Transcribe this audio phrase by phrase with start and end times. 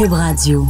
[0.00, 0.66] Cube Radio.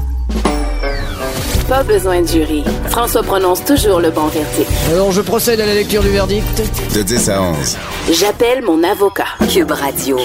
[1.69, 2.65] Pas besoin de jury.
[2.89, 4.69] François prononce toujours le bon verdict.
[4.91, 6.61] Alors, je procède à la lecture du verdict.
[6.97, 7.79] De 10 à 11.
[8.11, 9.29] J'appelle mon avocat.
[9.49, 10.19] Cube Radio.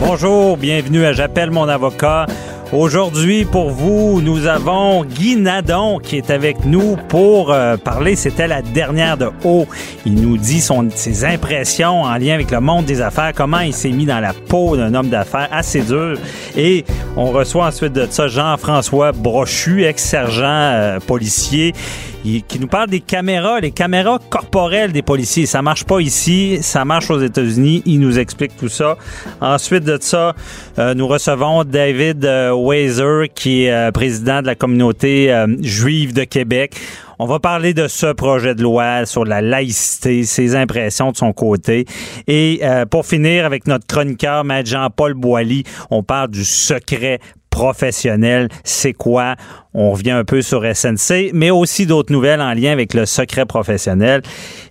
[0.00, 2.26] Bonjour, bienvenue à J'appelle mon avocat.
[2.72, 8.14] Aujourd'hui, pour vous, nous avons Guy Nadon qui est avec nous pour euh, parler.
[8.14, 9.66] C'était la dernière de haut.
[10.06, 13.74] Il nous dit son, ses impressions en lien avec le monde des affaires, comment il
[13.74, 16.16] s'est mis dans la peau d'un homme d'affaires assez dur.
[16.56, 16.84] Et
[17.16, 21.74] on reçoit ensuite de ça Jean-François Brochu, ex-sergent euh, policier
[22.22, 25.46] qui nous parle des caméras, les caméras corporelles des policiers.
[25.46, 27.82] Ça marche pas ici, ça marche aux États-Unis.
[27.86, 28.96] Il nous explique tout ça.
[29.40, 30.34] Ensuite de ça,
[30.78, 36.24] euh, nous recevons David euh, Weiser, qui est euh, président de la communauté juive de
[36.24, 36.76] Québec.
[37.18, 41.32] On va parler de ce projet de loi sur la laïcité, ses impressions de son
[41.32, 41.84] côté.
[42.26, 48.48] Et pour finir avec notre chroniqueur, Maître Jean-Paul Boilly, on parle du secret professionnel.
[48.64, 49.34] C'est quoi?
[49.72, 53.46] On revient un peu sur SNC, mais aussi d'autres nouvelles en lien avec le secret
[53.46, 54.22] professionnel.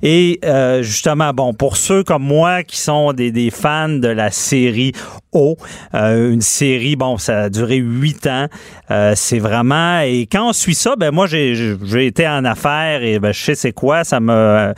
[0.01, 4.91] Et euh, justement, bon, pour ceux comme moi qui sont des, fans de la série
[5.31, 5.55] O,
[5.93, 8.47] euh, une série, bon, ça a duré huit ans.
[8.91, 10.01] Euh, c'est vraiment...
[10.01, 13.41] Et quand on suit ça, ben moi, j'ai, j'ai été en affaires et ben, je
[13.41, 14.03] sais c'est quoi.
[14.03, 14.73] Ça m'a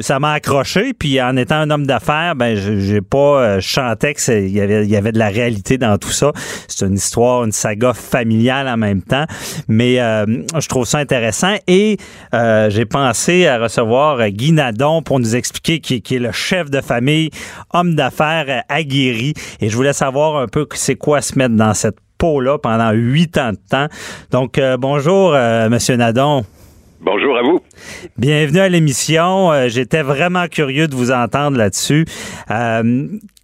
[0.00, 0.94] ça m'a accroché.
[0.94, 3.60] Puis en étant un homme d'affaires, ben j'ai pas...
[3.60, 6.32] Je chantais qu'il y avait, il y avait de la réalité dans tout ça.
[6.66, 9.26] C'est une histoire, une saga familiale en même temps.
[9.68, 10.24] Mais euh,
[10.58, 11.96] je trouve ça intéressant et
[12.34, 16.70] euh, j'ai pensé à recevoir Guy Nadon pour nous expliquer qui, qui est le chef
[16.70, 17.30] de famille,
[17.72, 19.34] homme d'affaires aguerri.
[19.60, 23.36] Et je voulais savoir un peu c'est quoi se mettre dans cette peau-là pendant huit
[23.38, 23.86] ans de temps.
[24.30, 25.32] Donc, euh, bonjour,
[25.68, 26.44] Monsieur Nadon.
[27.00, 27.60] Bonjour à vous.
[28.16, 29.50] Bienvenue à l'émission.
[29.68, 32.06] J'étais vraiment curieux de vous entendre là-dessus.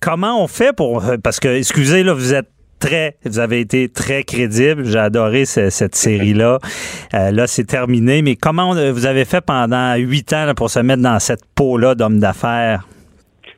[0.00, 1.04] comment on fait pour...
[1.22, 2.48] Parce que, excusez, là, vous êtes
[2.80, 4.84] très, vous avez été très crédible.
[4.84, 6.58] J'ai adoré cette série-là.
[7.12, 8.22] Euh, là, c'est terminé.
[8.22, 12.20] Mais comment vous avez fait pendant huit ans pour se mettre dans cette peau-là d'homme
[12.20, 12.84] d'affaires?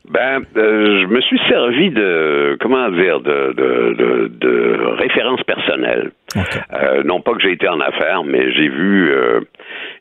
[0.09, 6.13] Ben, euh, je me suis servi de, comment dire, de, de, de, références personnelles.
[6.37, 9.13] Euh, non pas que j'ai été en affaires, mais j'ai vu,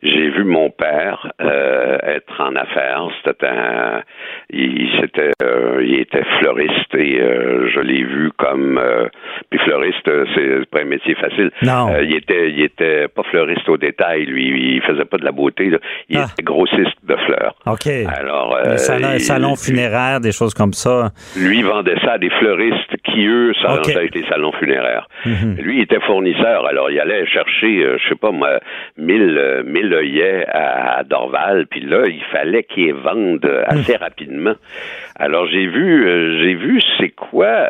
[0.03, 3.07] j'ai vu mon père être en affaires.
[3.23, 4.01] C'était un,
[4.49, 5.31] il, c'était,
[5.83, 8.79] il était fleuriste et je l'ai vu comme
[9.51, 11.51] puis fleuriste, euh, c'est pas un métier facile.
[11.61, 11.89] Non.
[11.93, 14.75] Euh, il était, il était pas fleuriste au détail, lui.
[14.75, 15.69] Il faisait pas de la beauté.
[15.69, 15.77] Là.
[16.09, 16.27] Il ah.
[16.31, 17.55] était grossiste de fleurs.
[17.65, 17.87] OK.
[17.87, 21.11] Alors, euh, salons, funéraires, des choses comme ça.
[21.37, 25.07] Lui vendait ça à des fleuristes qui, eux, s'arrangeaient avec les salons funéraires.
[25.25, 25.57] Mhm.
[25.59, 26.65] Lui, il était fournisseur.
[26.65, 28.59] Alors, il allait chercher, euh, je sais pas moi,
[28.97, 31.67] mille, mille œillets à, Dorval.
[31.67, 33.99] Puis là, il fallait qu'il vende assez mhm.
[33.99, 34.53] rapidement.
[35.15, 37.67] Alors, j'ai vu, j'ai vu c'est quoi,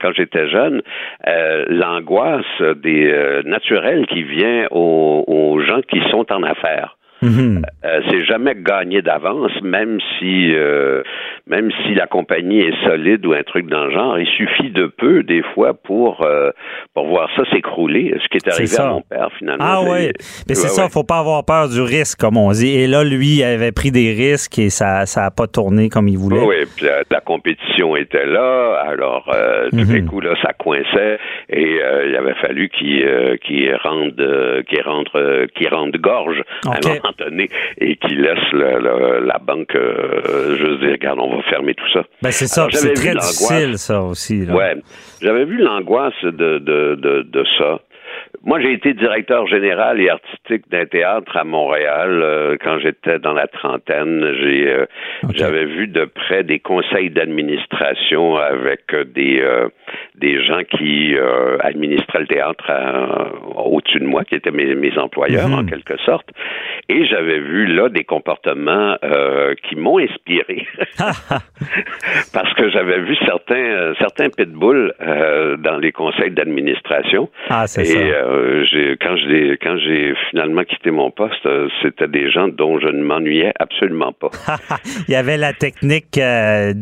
[0.00, 0.82] quand j'étais jeune,
[1.26, 2.44] euh, l'angoisse
[2.76, 6.97] des euh, naturels qui vient aux, aux gens qui sont en affaires.
[7.20, 7.64] Mhm.
[7.84, 11.02] Euh, c'est jamais gagné d'avance, même si euh,
[11.46, 14.18] même si la compagnie est solide ou un truc dans le genre.
[14.18, 16.50] Il suffit de peu des fois pour euh,
[16.94, 18.14] pour voir ça s'écrouler.
[18.22, 19.64] Ce qui est arrivé à mon père finalement.
[19.66, 20.12] Ah oui,
[20.48, 20.88] mais c'est ça.
[20.88, 22.78] Faut pas avoir peur du risque comme on dit.
[22.78, 26.06] Et là, lui, il avait pris des risques et ça ça a pas tourné comme
[26.08, 26.44] il voulait.
[26.44, 28.84] Oui, puis la, compétition était là.
[28.88, 29.24] Alors
[29.70, 30.06] tout d'un mhm.
[30.06, 31.18] coup là, ça coinçait
[31.50, 35.08] et il avait fallu qu'il qu'il rende qu'il rende
[35.54, 36.42] qu'il rende gorge
[37.78, 42.04] et qui laisse la, banque euh, juste dire regarde, on va fermer tout ça.
[42.22, 44.44] Ben c'est ça, c'est très difficile ça aussi.
[44.50, 44.76] Ouais,
[45.22, 47.80] j'avais vu l'angoisse de, de, de ça.
[48.44, 53.32] Moi, j'ai été directeur général et artistique d'un théâtre à Montréal euh, quand j'étais dans
[53.32, 54.32] la trentaine.
[54.40, 54.86] J'ai, euh,
[55.34, 59.68] j'avais vu de près des conseils d'administration avec euh,
[60.14, 61.14] des gens qui
[61.60, 62.70] administraient le théâtre
[63.56, 65.70] au-dessus de moi, qui étaient mes, mes employeurs en mhm.
[65.70, 66.28] quelque sorte.
[66.88, 68.96] Et j'avais vu là des comportements
[69.68, 70.66] qui m'ont inspiré
[72.32, 74.92] parce que j'avais vu certains certains pitbulls
[75.58, 77.28] dans les conseils d'administration.
[77.48, 77.98] Ah, c'est ça.
[77.98, 78.64] Euh,
[79.00, 83.02] quand j'ai quand j'ai finalement quitté mon poste, euh, c'était des gens dont je ne
[83.02, 84.30] m'ennuyais absolument pas.
[85.08, 86.72] Il y avait la technique euh,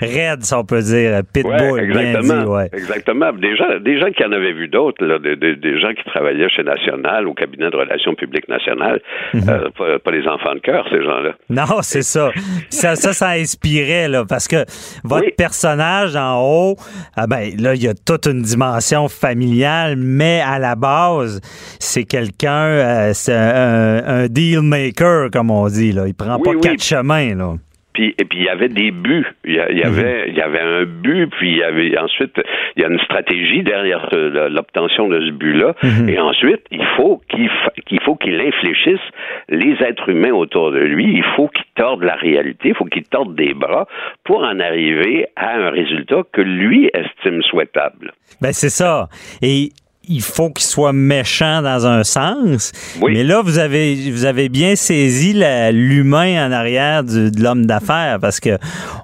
[0.00, 3.32] raide, si on peut dire, pitbull, exactement, Exactement.
[3.32, 7.26] Des gens, des gens qui en avaient vu d'autres, des, gens qui travaillaient chez National,
[7.26, 9.00] au cabinet de relations publiques nationales,
[9.32, 9.44] mhm.
[9.76, 11.34] pas, les enfants de cœur, ces gens-là.
[11.50, 12.30] Non, c'est ça.
[12.70, 12.94] ça.
[12.96, 14.64] Ça, ça inspirait, là, parce que
[15.02, 16.76] votre personnage en haut,
[17.16, 21.40] ah ben, là, il y a toute une dimension familiale, mais à la base,
[21.80, 25.92] c'est quelqu'un, euh, c'est un, deal maker, comme on dit.
[25.92, 26.06] Là.
[26.06, 27.34] Il prend pas quatre chemins.
[27.34, 27.54] Là.
[27.94, 29.26] Puis et puis il y avait des buts.
[29.44, 29.84] Il y, Mhm.
[29.86, 31.28] avait il y avait un but.
[31.38, 32.34] Puis il y avait ensuite
[32.76, 35.74] il y a une stratégie derrière l'obtention de ce but-là.
[35.82, 36.08] Mhm.
[36.10, 37.48] Et ensuite il faut qu'il
[37.86, 39.00] qu'il faut qu'il infléchisse
[39.48, 41.06] les êtres humains autour de lui.
[41.14, 42.70] Il faut qu'il torde la réalité.
[42.70, 43.86] Il faut qu'il torde des bras
[44.24, 48.12] pour en arriver à un résultat que lui estime souhaitable.
[48.40, 49.08] Ben c'est ça.
[49.42, 49.68] Et
[50.08, 52.72] il faut qu'il soit méchant dans un sens.
[53.00, 53.12] Oui.
[53.14, 55.32] Mais là, vous avez, vous avez bien saisi
[55.72, 58.58] l'humain en arrière du- de l'homme d'affaires parce que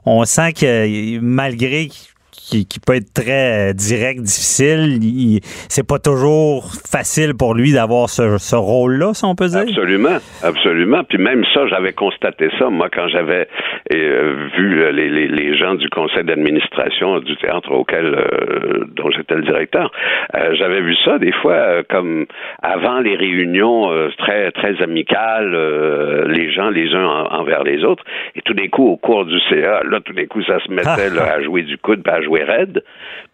[0.06, 1.88] on sent que malgré
[2.50, 8.08] qu'il peut être très euh, direct, difficile, il- c'est pas toujours facile pour lui d'avoir
[8.08, 9.60] ce, ce rôle-là, si on peut dire.
[9.60, 11.02] Absolument, absolument.
[11.08, 13.48] Puis même ça, j'avais constaté ça, moi, quand j'avais
[13.92, 19.34] euh, vu les, les, les gens du conseil d'administration du théâtre auquel euh, dont j'étais
[19.36, 19.90] le directeur.
[20.34, 22.26] Euh, j'avais vu ça des fois comme
[22.62, 25.54] avant les réunions très très amicales,
[26.28, 28.04] les gens les uns en- envers les autres,
[28.34, 31.10] et tout d'un coup au cours du CA, là tout d'un coup ça se mettait
[31.14, 32.39] là, à jouer du coude, puis à jouer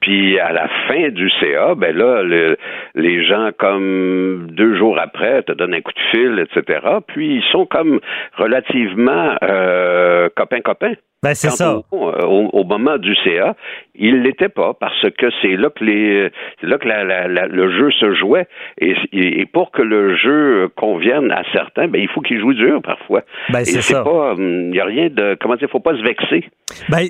[0.01, 2.57] Puis à la fin du CA, ben là le-
[2.95, 6.81] les gens comme deux jours après te donnent un coup de fil, etc.
[7.07, 8.01] Puis ils sont comme
[8.37, 10.95] relativement euh, copains copains.
[11.23, 11.79] Ben, c'est ça.
[11.91, 13.57] Au, au- au moment du CA,
[13.95, 16.31] il l'était pas parce que c'est là que les,
[16.63, 18.47] là que la- la- la- le jeu se jouait
[18.79, 22.81] et, et pour que le jeu convienne à certains, ben il faut qu'ils jouent dur
[22.83, 23.23] parfois.
[23.49, 24.05] Ben, c'est ça.
[24.39, 26.45] il y a rien de, comment dire, faut pas se vexer.
[26.91, 27.07] Ben,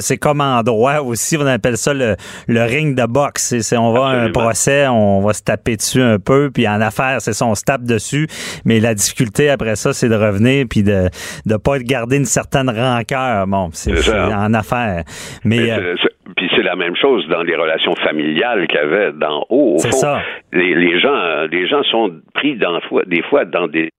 [0.00, 2.16] c'est comme en droit aussi, on appelle ça le,
[2.48, 3.58] le ring de boxe.
[3.60, 6.80] C'est- on va à un procès, on va se taper dessus un peu, puis en
[6.80, 8.26] affaires, c'est ça, on se tape dessus.
[8.64, 11.08] Mais la difficulté après ça, c'est de revenir puis de
[11.46, 13.27] de pas garder une certaine rancœur.
[13.46, 15.02] Bon, c'est c'est en affaires.
[15.44, 15.94] Mais, Mais euh,
[16.36, 19.74] Puis c'est la même chose dans les relations familiales qu'il y avait d'en haut.
[19.74, 20.22] Au C'est fond, ça.
[20.52, 23.90] Les, les gens, les gens sont pris dans, des fois dans des,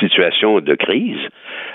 [0.00, 1.18] situations de crise.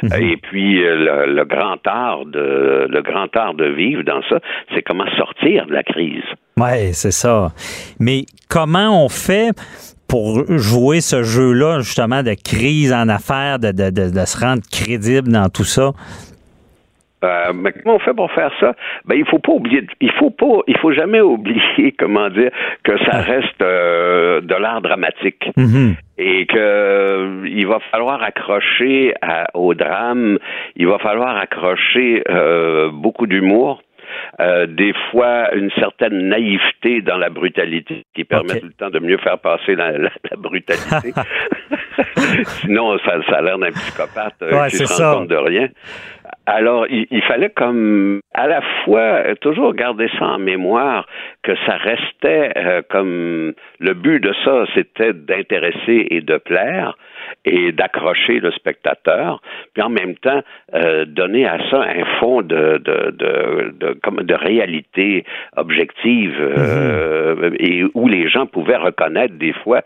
[0.04, 0.12] Mhm.
[0.22, 4.40] Et puis euh, le, le grand art de le grand art de vivre dans ça,
[4.74, 6.24] c'est comment sortir de la crise.
[6.57, 7.50] ouais, c'est ça.
[8.00, 9.51] Mais comment on fait
[10.07, 14.62] pour jouer ce jeu-là, justement, de crise en affaires, de, de, de, de se rendre
[14.72, 15.92] crédible dans tout ça?
[17.23, 18.73] Euh, mais comment on fait pour faire ça?
[19.05, 22.51] Ben il faut pas oublier, il faut pas, il faut jamais oublier comment dire
[22.83, 25.95] que ça reste euh, de l'art dramatique Mhm.
[26.17, 30.37] et que euh, il va falloir accrocher à- au drame,
[30.75, 33.81] il va falloir accrocher euh, beaucoup d'humour.
[34.39, 38.99] euh, des fois une certaine naïveté dans la brutalité qui permet tout le temps de
[38.99, 41.13] mieux faire passer la, la- la brutalité.
[42.61, 45.11] Sinon, ça, ça a l'air d'un psychopathe Ouais, qui se ça.
[45.13, 45.67] rend compte de rien.
[46.45, 51.07] Alors, il, il fallait comme à la fois toujours garder ça en mémoire
[51.44, 56.97] que ça restait euh, comme le but de ça, c'était d'intéresser et de plaire
[57.45, 59.41] et d'accrocher le spectateur,
[59.74, 60.41] puis en même temps
[60.74, 65.25] euh, donner à ça un fond de de de, de, comme de réalité
[65.57, 69.81] objective euh, et où les gens pouvaient reconnaître des fois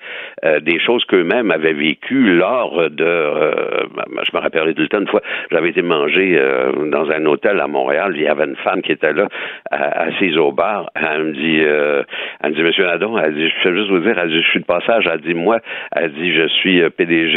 [0.45, 3.85] euh, des choses qu'eux-mêmes avaient vécues lors de euh,
[4.29, 5.21] je me rappelle tout le temps une fois
[5.51, 8.91] j'avais été manger euh, dans un hôtel à Montréal il y avait une femme qui
[8.91, 9.27] était là
[9.71, 12.03] à- assise au bar elle me dit euh,
[12.44, 14.49] elle me dit monsieur Nadon elle dit je vais juste vous dire elle dit je
[14.49, 15.59] suis de passage elle dit moi
[15.95, 16.89] elle dit je suis euh,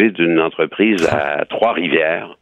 [0.08, 2.36] D'une entreprise à Trois-Rivières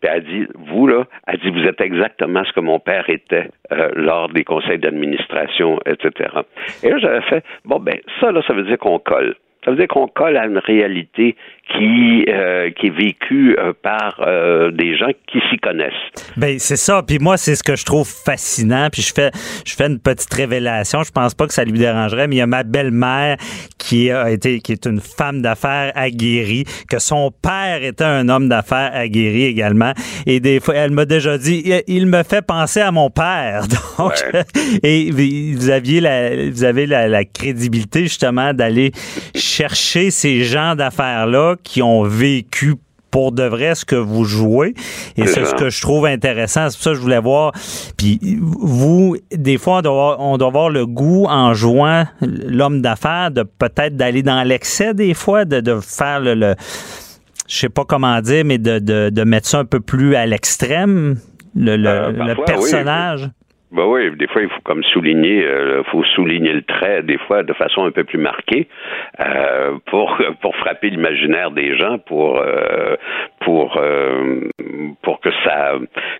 [0.00, 3.50] puis elle dit, vous là, elle dit, vous êtes exactement ce que mon père était
[3.72, 6.30] euh, lors des conseils d'administration, etc.
[6.82, 9.36] Et là, j'avais fait, bon ben, ça là, ça veut dire qu'on colle.
[9.64, 11.36] Ça veut dire qu'on colle à une réalité
[11.76, 15.92] qui euh, qui est vécue euh, par euh, des gens qui s'y connaissent.
[16.36, 17.02] Ben c'est ça.
[17.06, 18.88] Puis moi, c'est ce que je trouve fascinant.
[18.92, 19.30] Puis je fais,
[19.64, 21.02] je fais une petite révélation.
[21.02, 23.36] Je pense pas que ça lui dérangerait, mais il y a ma belle-mère
[23.78, 28.48] qui a été, qui est une femme d'affaires aguerrie, que son père était un homme
[28.48, 29.92] d'affaires aguerri également.
[30.26, 33.62] Et des fois, elle m'a déjà dit, il- il me fait penser à mon père.
[33.98, 34.42] Donc, Ouais.
[34.82, 38.92] et vous aviez la, vous avez la, la crédibilité justement d'aller
[39.34, 42.76] chercher ces gens d'affaires là qui ont vécu
[43.10, 44.74] pour de vrai ce que vous jouez.
[45.16, 46.70] Et C'est ce que je trouve intéressant.
[46.70, 47.52] C'est pour ça que je voulais voir.
[47.96, 52.80] Puis vous, des fois, on doit, avoir, on doit avoir le goût en jouant l'homme
[52.82, 56.54] d'affaires de peut-être d'aller dans l'excès des fois, de, de faire le, le
[57.48, 60.24] je sais pas comment dire, mais de, de, de mettre ça un peu plus à
[60.24, 61.16] l'extrême,
[61.56, 62.34] le, le, Euh, le
[63.24, 63.30] oui.
[63.72, 67.42] Ben oui, des fois, il faut comme souligner, il faut souligner le trait, des fois,
[67.42, 68.68] de façon un peu plus marquée,
[69.20, 72.96] euh, pour pour frapper l'imaginaire des gens, pour euh,
[73.40, 74.48] pour euh,
[75.02, 75.74] pour que ça,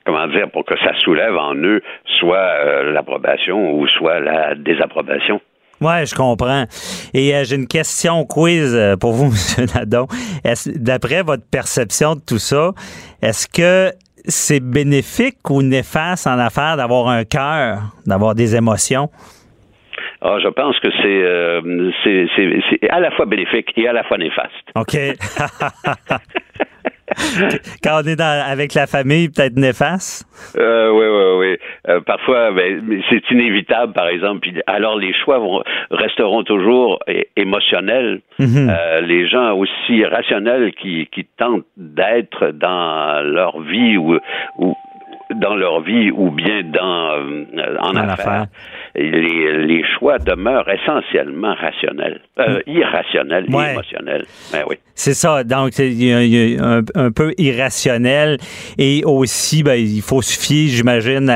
[0.04, 1.83] comment dire, pour que ça soulève en eux
[2.21, 5.40] soit euh, l'approbation ou soit la désapprobation.
[5.80, 6.64] Ouais, je comprends.
[7.14, 9.66] Et euh, j'ai une question quiz euh, pour vous, M.
[9.75, 10.07] Nadon.
[10.76, 12.73] D'après votre perception de tout ça,
[13.23, 13.90] est-ce que
[14.27, 19.09] c'est bénéfique ou néfaste en affaires d'avoir un cœur, d'avoir des émotions?
[20.23, 24.19] Ah, je pense que c'est, c'est, c'est à la fois bénéfique et à la fois
[24.19, 24.53] néfaste.
[24.75, 24.95] OK.
[27.85, 30.27] Quand on est avec la famille, peut-être néfaste?
[30.57, 31.59] Euh, oui, oui, oui.
[31.89, 34.49] Euh, parfois, ben, c'est inévitable, par exemple.
[34.67, 36.99] alors, les choix vont, resteront toujours
[37.37, 38.21] émotionnels.
[38.39, 38.71] Mhm.
[38.71, 44.19] euh, les gens aussi rationnels qui, qui tentent d'être dans leur vie ou,
[44.59, 44.75] ou
[45.35, 48.47] dans leur vie ou bien dans euh, en affaires,
[48.95, 52.71] les, les, choix demeurent essentiellement rationnels, euh, mm.
[52.71, 54.25] irrationnels et émotionnels.
[54.53, 54.77] Ben oui.
[54.95, 55.45] C'est ça.
[55.45, 58.39] Donc, il y a, un, un, peu irrationnel
[58.79, 61.31] et aussi, ben, il faut se fier, j'imagine,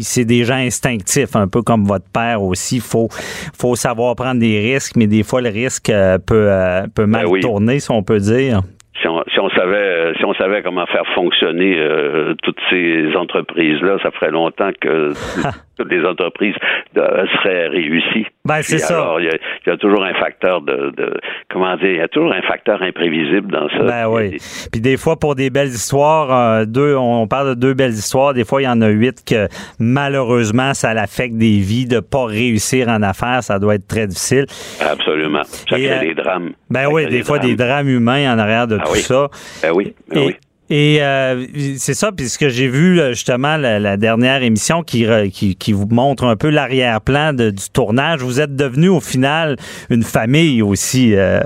[0.00, 2.76] c'est des gens instinctifs, un peu comme votre père aussi.
[2.76, 3.08] Il faut,
[3.56, 6.50] faut savoir prendre des risques, mais des fois, le risque euh, peut,
[6.94, 8.60] peut ben mal tourner, si on peut dire
[9.00, 13.14] si on, si on, savait euh, si on savait comment faire fonctionner euh, toutes ces
[13.16, 15.12] entreprises là, ça ferait longtemps que
[15.80, 16.54] toutes les entreprises
[16.96, 18.26] euh, seraient réussies.
[18.44, 19.14] Ben, c'est ça.
[19.18, 19.30] Il
[19.66, 21.14] y, a toujours un facteur de, de,
[21.50, 23.82] comment dire, il y a toujours un facteur imprévisible dans ça.
[23.84, 24.36] Ben oui.
[24.72, 28.44] Puis des fois pour des belles histoires, deux, on parle de deux belles histoires, des
[28.44, 32.88] fois il y en a huit que malheureusement ça l'affecte des vies de pas réussir
[32.88, 34.46] en affaires, ça doit être très difficile.
[34.80, 35.44] Absolument.
[35.44, 36.52] Ça crée des drames.
[36.68, 39.28] Ben oui, des, fois des drames humains en arrière de ah tout ça.
[39.62, 40.36] Ben oui, ben oui.
[40.70, 41.46] Et euh,
[41.78, 45.88] c'est ça, puis ce que j'ai vu justement la, dernière émission qui, qui, qui, vous
[45.90, 48.20] montre un peu l'arrière-plan du tournage.
[48.20, 49.56] Vous êtes devenu au final
[49.90, 51.40] une famille aussi, euh,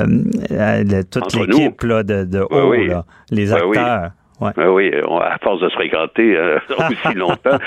[0.52, 4.10] euh toute l'équipe de, de haut, là, les acteurs.
[4.40, 4.50] Ouais.
[4.56, 7.58] Ben oui, à force de se fréquenter euh, aussi longtemps,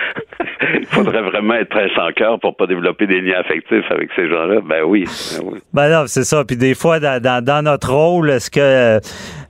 [0.74, 4.28] il faudrait vraiment être très sans cœur pour pas développer des liens affectifs avec ces
[4.28, 4.60] gens-là.
[4.66, 5.06] Ben oui.
[5.06, 5.60] Ben, oui.
[5.74, 6.44] ben non, c'est ça.
[6.44, 9.00] Puis des fois, dans, dans, notre rôle, est-ce que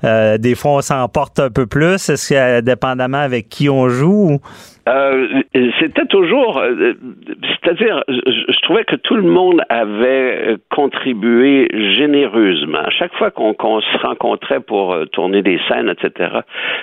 [0.04, 2.10] euh, des fois on s'emporte un peu plus?
[2.10, 4.40] Est-ce que dépendamment avec qui on joue?
[4.88, 5.42] Euh,
[5.80, 6.94] c'était toujours, euh,
[7.42, 12.80] c'est-à-dire, je, trouvais que tout le monde avait contribué généreusement.
[12.80, 16.30] À chaque fois qu'on se rencontrait pour euh, tourner des scènes, etc.,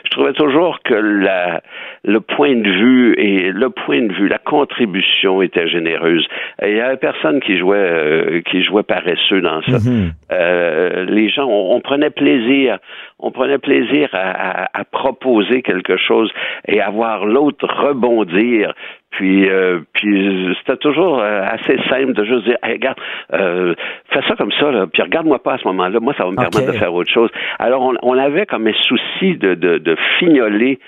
[0.05, 1.63] je trouvais toujours que la,
[2.05, 6.27] le point de vue et le point de vue, la contribution était généreuse.
[6.63, 9.79] il y avait personne qui jouait, qui jouait paresseux dans ça.
[9.79, 11.05] Mm-hmm.
[11.11, 12.79] les gens, on, prenait plaisir,
[13.25, 16.31] on prenait plaisir à, à, à proposer quelque chose
[16.69, 18.75] et avoir l'autre rebondir.
[19.11, 22.99] Puis, euh, puis c'était toujours euh, assez simple de juste dire, regarde,
[23.33, 23.75] euh,
[24.11, 26.01] fais ça comme ça, là, puis regarde-moi pas à ce moment-là.
[26.01, 27.31] Moi, ça va me permettre de faire autre chose.
[27.59, 30.79] Alors, on, on avait comme un souci de, de, de fignoler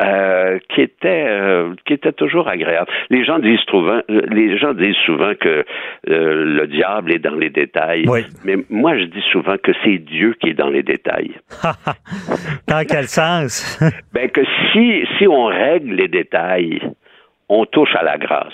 [0.00, 2.90] euh, qui était euh, qui était toujours agréable.
[3.08, 5.64] Les gens disent souvent, les gens disent souvent que
[6.10, 8.04] euh, le diable est dans les détails.
[8.44, 11.32] Mais moi, je dis souvent que c'est Dieu qui est dans les détails.
[12.68, 13.80] dans quel sens?
[14.12, 16.80] Ben que si si on règle les détails,
[17.48, 18.52] on touche à la grâce.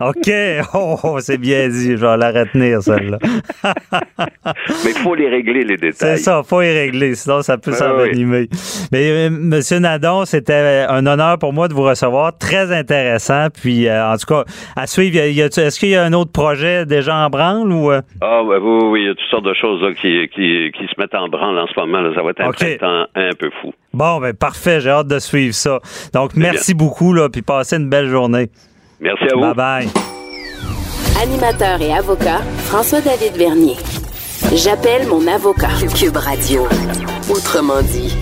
[0.00, 0.30] OK.
[0.74, 1.96] Oh, c'est bien dit.
[1.96, 3.18] Je vais la retenir, celle-là.
[4.84, 6.16] Mais il faut les régler, les détails.
[6.16, 8.48] C'est ça, il faut les régler, sinon ça peut s'envenimer.
[8.92, 12.36] Mais euh, Monsieur Nadon, c'était un honneur pour moi de vous recevoir.
[12.36, 13.48] Très intéressant.
[13.50, 14.44] Puis, euh, en tout cas,
[14.76, 17.90] à suivre, est-ce qu'il y a un autre projet déjà en branle ou...
[17.90, 18.00] Euh?
[18.20, 21.14] Ah, oui, oui, il y a toutes sortes de choses qui, qui, qui, se mettent
[21.14, 22.02] en branle en ce moment.
[22.14, 23.72] Ça va être un un peu fou.
[23.92, 24.80] Bon, ben parfait.
[24.80, 25.80] J'ai hâte de suivre ça.
[26.14, 28.48] Donc, merci beaucoup, là, puis passez une belle journée.
[29.00, 29.40] Merci à vous.
[29.40, 29.88] Bye bye.
[31.22, 33.76] Animateur et avocat, François-David Vernier.
[34.54, 35.68] J'appelle mon avocat.
[35.96, 36.66] Cube Radio.
[37.30, 38.16] Autrement dit.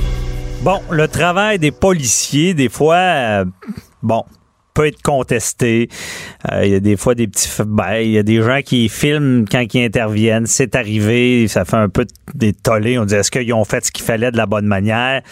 [0.63, 3.45] Bon, le travail des policiers, des fois, euh,
[4.03, 4.25] bon,
[4.75, 5.89] peut être contesté.
[6.53, 7.49] Euh, il y a des fois des petits...
[7.67, 10.47] Ben, il y a des gens qui filment quand ils interviennent.
[10.47, 12.99] C'est arrivé, ça fait un peu des tollés.
[12.99, 15.23] On dit, est-ce qu'ils ont fait ce qu'il fallait de la bonne manière?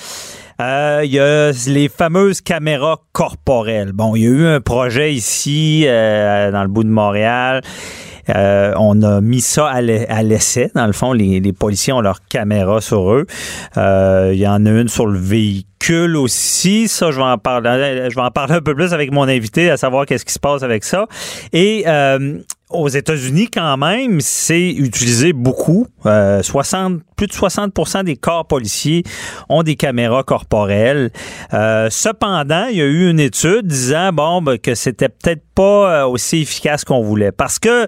[0.61, 3.93] Euh, il y a les fameuses caméras corporelles.
[3.93, 7.63] Bon, il y a eu un projet ici, euh, dans le bout de Montréal.
[8.35, 10.71] Euh, on a mis ça à l'essai.
[10.75, 13.27] Dans le fond, les, policiers ont leurs caméras sur eux.
[13.77, 16.89] Il y en a une sur le véhicule aussi.
[16.89, 18.09] Ça, je vais en parler.
[18.09, 20.39] Je vais en parler un peu plus avec mon invité, à savoir qu'est-ce qui se
[20.39, 21.07] passe avec ça.
[21.53, 21.85] Et
[22.71, 25.87] aux États-Unis, quand même, c'est utilisé beaucoup.
[26.05, 29.03] 60, plus de 60% des corps policiers
[29.49, 31.11] ont des caméras corporelles.
[31.53, 36.03] Euh, cependant, il y a eu une étude disant bon ben, que c'était peut-être pas
[36.03, 37.87] euh, aussi efficace qu'on voulait parce que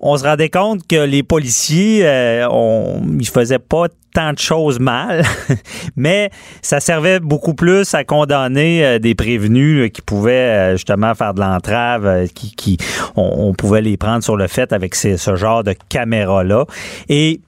[0.00, 4.80] on se rendait compte que les policiers euh, on, ils faisaient pas tant de choses
[4.80, 5.24] mal,
[5.96, 6.30] mais
[6.62, 12.54] ça servait beaucoup plus à condamner des prévenus qui pouvaient justement faire de l'entrave, qui,
[12.54, 12.78] qui
[13.14, 16.64] on, pouvait les prendre sur le fait avec ce genre de caméra là
[17.10, 17.40] et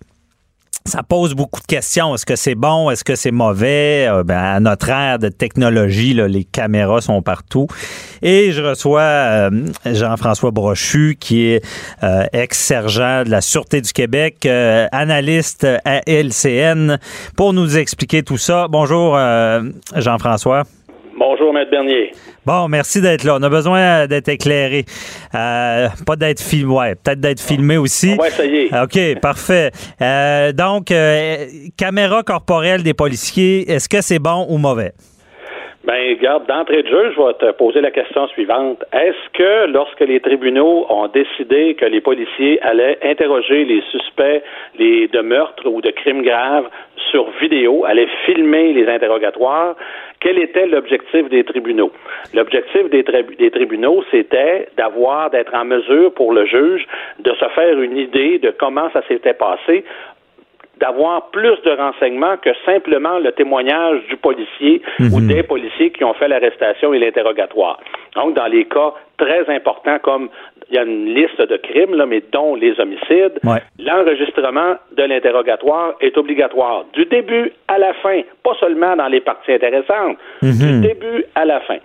[0.89, 2.15] ça pose beaucoup de questions.
[2.15, 2.91] Est-ce que c'est bon?
[2.91, 4.09] Est-ce que c'est mauvais?
[4.09, 7.67] Euh, ben, à notre ère de technologie, là, les caméras sont partout.
[8.23, 9.51] Et je reçois euh,
[9.85, 11.65] Jean-François Brochu, qui est
[12.03, 14.47] euh, ex-sergent de la Sûreté du Québec,
[14.93, 16.99] analyste à LCN,
[17.37, 18.67] pour nous expliquer tout ça.
[18.69, 19.19] Bonjour,
[19.95, 20.65] Jean-François.
[21.19, 22.13] Bonjour, Maître Bernier.
[22.49, 23.37] Bon, merci d'être là.
[23.39, 24.87] On a besoin d'être éclairé.
[25.35, 28.15] Euh, pas d'être filmé, ouais, peut-être d'être filmé aussi.
[28.15, 28.83] Ouais, ça y est.
[28.83, 29.71] OK, parfait.
[30.01, 34.95] Euh, donc, euh, caméra corporelle des policiers, est-ce que c'est bon ou mauvais?
[35.89, 38.85] Ben, garde, d'entrée de jeu, je vais te poser la question suivante.
[38.93, 44.43] Est-ce que lorsque les tribunaux ont décidé que les policiers allaient interroger les suspects
[44.79, 46.69] de meurtre ou de crimes graves
[47.11, 49.77] sur vidéo, allaient filmer les interrogatoires,
[50.21, 51.93] quel était l'objectif des tribunaux?
[52.35, 56.87] L'objectif des, tribunaux, c'était d'avoir, d'être en mesure pour le juge
[57.21, 59.85] de se faire une idée de comment ça s'était passé
[60.81, 65.29] d'avoir plus de renseignements que simplement le témoignage du policier ou mhm.
[65.29, 67.81] des policiers qui ont fait l'arrestation et l'interrogatoire.
[68.15, 70.29] Donc, dans les cas très importants comme
[70.71, 73.41] il y a une liste de crimes, là, mais dont les homicides,
[73.79, 79.53] l'enregistrement de l'interrogatoire est obligatoire du début à la fin, pas seulement dans les parties
[79.53, 80.81] intéressantes, du mhm.
[80.83, 81.79] début à la fin.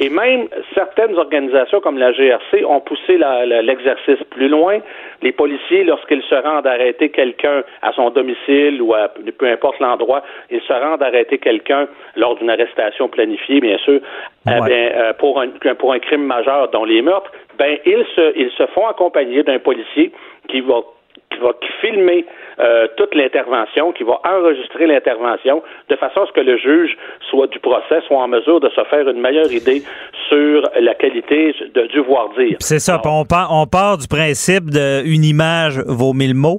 [0.00, 3.18] Et même certaines organisations comme la GRC ont poussé
[3.62, 4.78] l'exercice plus loin.
[5.22, 10.22] Les policiers, lorsqu'ils se rendent arrêter quelqu'un à son domicile ou à peu importe l'endroit,
[10.50, 14.00] ils se rendent arrêter quelqu'un lors d'une arrestation planifiée, bien sûr,
[14.46, 18.50] eh euh, pour, un, pour un crime majeur dont les meurtres, ben ils se, ils
[18.52, 20.12] se font accompagner d'un policier
[20.48, 20.80] qui va
[21.30, 22.24] qui va filmer
[22.60, 26.96] euh, toute l'intervention, qui va enregistrer l'intervention, de façon à ce que le juge
[27.30, 29.82] soit du procès soit en mesure de se faire une meilleure idée
[30.28, 32.56] sur la qualité de, du voir dire.
[32.60, 33.00] C'est ça.
[33.04, 36.58] on, part, on part du principe d'une image vaut mille mots.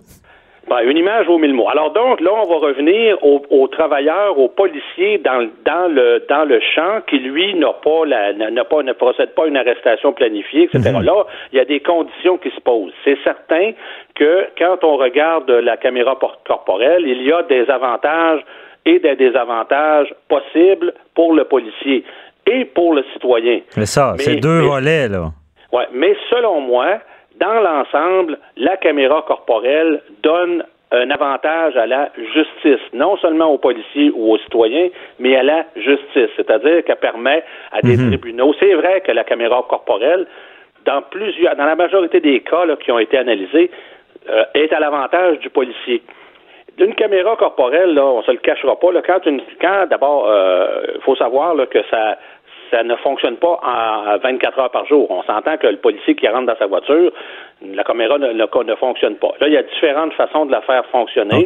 [0.69, 1.67] Ben, une image vaut mille mots.
[1.67, 6.59] Alors donc, là, on va revenir aux, travailleurs, aux policiers dans, dans, le, dans le
[6.75, 10.65] champ qui, lui, n'a pas la, n'a pas, ne procède pas à une arrestation planifiée,
[10.65, 10.91] etc.
[10.93, 11.03] Mhm.
[11.03, 12.93] Là, il y a des conditions qui se posent.
[13.03, 13.71] C'est certain
[14.13, 18.41] que quand on regarde la caméra corporelle, il y a des avantages
[18.85, 22.03] et des désavantages possibles pour le policier
[22.45, 23.61] et pour le citoyen.
[23.75, 25.31] Mais ça, c'est deux volets, là.
[25.71, 26.99] Ouais, mais selon moi,
[27.39, 34.11] dans l'ensemble, la caméra corporelle donne un avantage à la justice, non seulement aux policiers
[34.13, 38.09] ou aux citoyens, mais à la justice, c'est-à-dire qu'elle permet à des mhm.
[38.09, 38.53] tribunaux.
[38.59, 40.25] C'est vrai que la caméra corporelle,
[40.85, 43.69] dans plusieurs, dans la majorité des cas qui ont été analysés,
[44.29, 46.01] euh, est à l'avantage du policier.
[46.77, 48.91] D'une caméra corporelle, là, on se le cachera pas.
[48.91, 49.19] Là, quand,
[49.61, 52.17] quand d'abord, il euh, faut savoir que ça,
[52.71, 55.09] ça ne fonctionne pas en 24 heures par jour.
[55.09, 57.11] On s'entend que le policier qui rentre dans sa voiture,
[57.61, 59.31] la caméra ne, ne, fonctionne pas.
[59.39, 61.45] Là, il y a différentes façons de la faire fonctionner.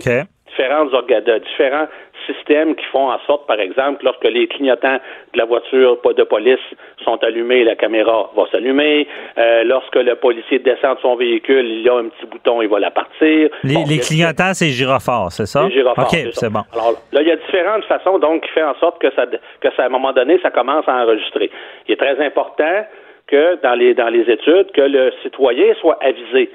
[0.57, 1.87] Différents
[2.25, 4.97] systèmes qui font en sorte, par exemple, lorsque les clignotants
[5.33, 6.59] de la voiture de police
[7.03, 9.07] sont allumés, la caméra va s'allumer.
[9.37, 12.69] Euh, lorsque le policier descend de son véhicule, il y a un petit bouton, il
[12.69, 13.49] va la partir.
[13.63, 15.67] Les, clignotants, c'est gyrophare, c'est ça?
[15.69, 16.05] Gyrophare.
[16.05, 16.61] OK, c'est bon.
[16.73, 19.69] Alors là, il y a différentes façons, donc, qui fait en sorte que ça, que
[19.75, 21.49] ça, à un moment donné, ça commence à enregistrer.
[21.87, 22.85] Il est très important
[23.27, 26.49] que dans les dans les études, que le citoyen soit avisé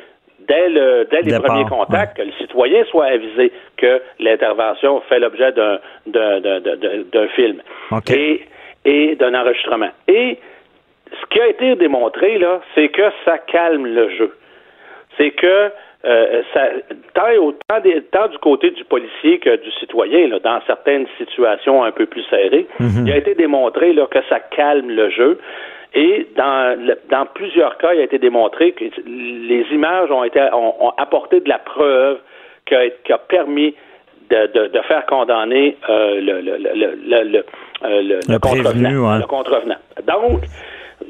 [0.48, 5.52] dès, le, dès les premiers contacts, que le citoyen soit avisé que l'intervention fait l'objet
[5.52, 7.62] d'un, d'un, film
[8.10, 8.42] et,
[8.84, 9.90] et d'un enregistrement.
[10.08, 10.38] Et
[11.12, 14.36] ce qui a été démontré, là, c'est que ça calme le jeu.
[15.16, 15.70] C'est que
[16.04, 16.68] euh, ça,
[17.14, 22.22] tant, du côté du policier que du citoyen, là, dans certaines situations un peu plus
[22.30, 23.06] serrées, mm-hmm.
[23.06, 25.38] il a été démontré là, que ça calme le jeu.
[25.94, 26.76] Et dans,
[27.10, 31.48] dans plusieurs cas, il a été démontré que les images ont, été, ont, apporté de
[31.48, 32.18] la preuve
[32.66, 33.74] qui a, qui a permis
[34.28, 37.44] de, de, de, faire condamner euh, le, le, le,
[37.82, 39.78] le, le, contrevenant, le contrevenant.
[40.06, 40.42] Donc,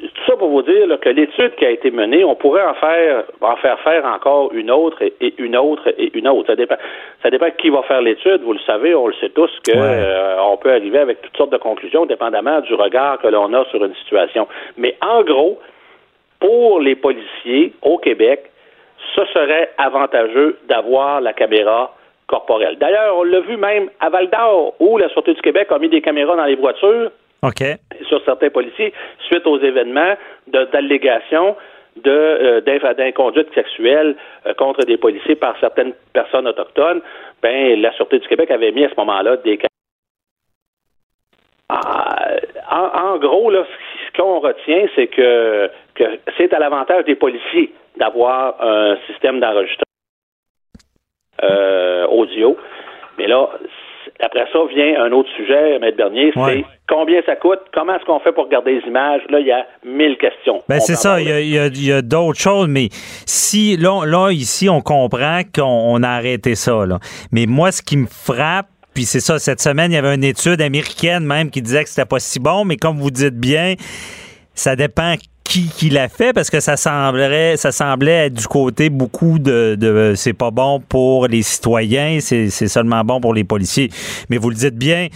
[0.00, 3.24] tout ça pour vous dire que l'étude qui a été menée, on pourrait en faire
[3.40, 6.46] en faire faire encore une autre et, une autre et une autre.
[6.48, 6.76] Ça dépend,
[7.22, 8.42] ça dépend qui va faire l'étude.
[8.42, 11.52] Vous le savez, on le sait tous que euh, on peut arriver avec toutes sortes
[11.52, 14.46] de conclusions, dépendamment du regard que l'on a sur une situation.
[14.76, 15.58] Mais en gros,
[16.40, 18.50] pour les policiers au Québec,
[19.14, 21.94] ce serait avantageux d'avoir la caméra
[22.26, 22.76] corporelle.
[22.78, 25.88] D'ailleurs, on l'a vu même à Val d'Or, où la Sûreté du Québec a mis
[25.88, 27.11] des caméras dans les voitures
[28.09, 28.92] Sur certains policiers,
[29.27, 30.14] suite aux événements
[30.46, 31.57] d'allégations
[31.96, 37.01] de, euh, d'inconduite sexuelle euh, contre des policiers par certaines personnes autochtones,
[37.42, 39.59] ben la Sûreté du Québec avait mis à ce moment-là des
[41.70, 42.29] ah,
[42.70, 43.64] en, gros, là,
[44.07, 46.05] ce qu'on retient, c'est que, que
[46.38, 49.85] c'est à l'avantage des policiers d'avoir un système d'enregistrement
[51.42, 52.57] euh, audio.
[53.18, 53.51] Mais là,
[54.20, 58.20] après ça vient un autre sujet, Maître Bernier, c'est combien ça coûte, comment est-ce qu'on
[58.20, 59.22] fait pour garder les images?
[59.31, 60.62] Là, il y a mille questions.
[60.68, 62.88] Ben c'est ça, il y a, y a, d'autres choses, mais
[63.26, 66.87] si, là, là, ici, on comprend qu'on a arrêté ça.
[66.87, 66.98] Là.
[67.33, 70.24] Mais moi, ce qui me frappe, puis c'est ça, cette semaine, il y avait une
[70.24, 73.74] étude américaine même qui disait que c'était pas si bon, mais comme vous dites bien,
[74.54, 75.14] ça dépend
[75.48, 79.76] qui, qui l'a fait parce que ça semblerait ça semblait être du côté beaucoup de,
[79.80, 83.90] de c'est pas bon pour les citoyens, c'est seulement bon pour les policiers.
[84.28, 85.08] Mais vous le dites bien,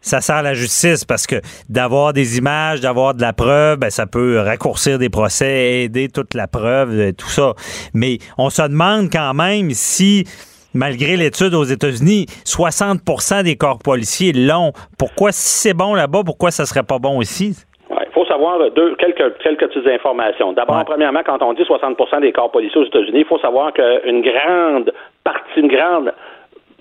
[0.00, 3.90] ça sert à la justice parce que d'avoir des images, d'avoir de la preuve, ben,
[3.90, 7.54] ça peut raccourcir des procès, aider toute la preuve, euh, tout ça.
[7.94, 10.24] Mais on se demande quand même si
[10.72, 14.72] malgré l'étude aux États-Unis, 60% des corps policiers l'ont.
[14.98, 17.56] Pourquoi, si c'est bon là-bas, pourquoi ça serait pas bon ici?
[18.34, 20.52] Savoir deux, quelques, quelques petites informations.
[20.52, 24.22] D'abord, premièrement, quand on dit 60% des corps policiers aux États-Unis, il faut savoir qu'une
[24.22, 24.92] grande
[25.22, 26.12] partie, une grande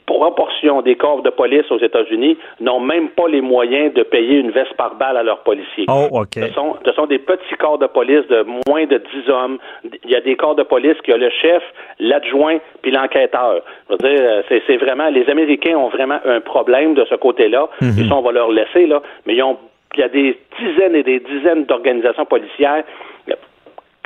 [0.05, 4.51] proportion des corps de police aux États-Unis n'ont même pas les moyens de payer une
[4.51, 5.85] veste par balle à leurs policiers.
[5.87, 6.35] Oh, OK.
[6.35, 9.57] Ce sont, ce sont des petits corps de police de moins de 10 hommes.
[10.03, 11.63] Il y a des corps de police qui ont le chef,
[11.99, 13.61] l'adjoint, puis l'enquêteur.
[13.91, 17.69] Euh, c'est vraiment, les Américains ont vraiment un problème de ce côté-là.
[17.79, 19.01] Mm Et ça, on va leur laisser, là.
[19.25, 19.57] Mais ils ont
[19.95, 22.83] il y a des dizaines et des dizaines d'organisations policières.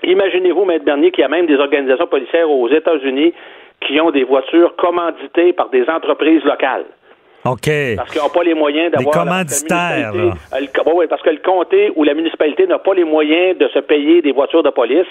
[0.04, 3.34] Imaginez-vous, Maître Bernier, qu'il y a même des organisations policières aux États-Unis
[3.82, 6.86] qui ont des voitures commanditées par des entreprises locales.
[7.46, 7.70] OK.
[7.96, 9.14] Parce qu'ils n'ont pas les moyens d'avoir.
[9.14, 10.14] Des commanditaires.
[10.94, 14.22] oui, parce que le comté ou la municipalité n'a pas les moyens de se payer
[14.22, 15.08] des voitures de police.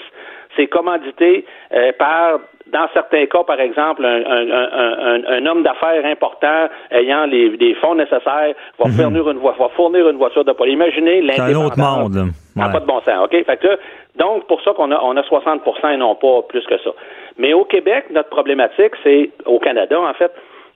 [0.55, 2.39] C'est commandité euh, par
[2.71, 8.91] dans certains cas, par exemple, un, homme d'affaires important ayant les, fonds nécessaires va, mhm.
[8.91, 10.73] fournir une, va fournir une voiture de police.
[10.73, 11.55] Imaginez l'indépendance.
[11.55, 12.31] un autre monde.
[12.55, 12.71] Ouais.
[12.71, 13.45] pas de bon sens, OK?
[13.45, 13.79] Fait que,
[14.15, 15.61] donc, pour ça qu'on a, on a 60
[15.93, 16.89] et non pas plus que ça.
[17.37, 20.31] Mais au Québec, notre problématique, c'est, au Canada, en fait,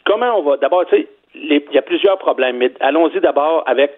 [0.06, 3.92] comment on va, d'abord, tu sais, il y a plusieurs problèmes, mais allons-y d'abord avec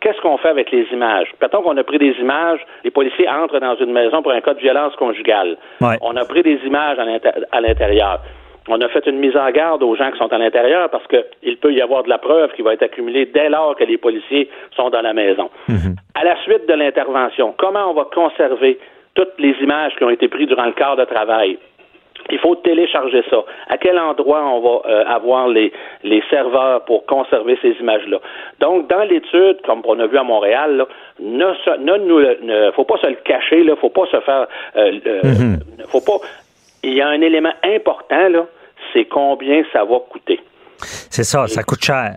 [0.00, 1.28] qu'est-ce qu'on fait avec les images?
[1.38, 4.54] Peut-être qu'on a pris des images, les policiers entrent dans une maison pour un cas
[4.54, 5.56] de violence conjugale.
[6.02, 8.20] On a pris des images à l'intérieur.
[8.68, 11.56] On a fait une mise en garde aux gens qui sont à l'intérieur parce qu'il
[11.56, 14.48] peut y avoir de la preuve qui va être accumulée dès lors que les policiers
[14.76, 15.50] sont dans la maison.
[15.68, 15.96] Mm-hmm.
[16.14, 18.78] À la suite de l'intervention, comment on va conserver
[19.14, 21.58] toutes les images qui ont été prises durant le quart de travail?
[22.30, 23.38] Il faut télécharger ça.
[23.68, 28.18] À quel endroit on va euh, avoir les, les serveurs pour conserver ces images-là?
[28.60, 30.86] Donc, dans l'étude, comme on a vu à Montréal,
[31.18, 35.86] ne, ne, faut pas se le cacher, là, faut pas se faire, euh, euh, mm-hmm.
[35.88, 36.24] faut pas.
[36.82, 38.46] Il y a un élément important là,
[38.92, 40.40] c'est combien ça va coûter.
[40.78, 42.14] C'est ça, ça coûte cher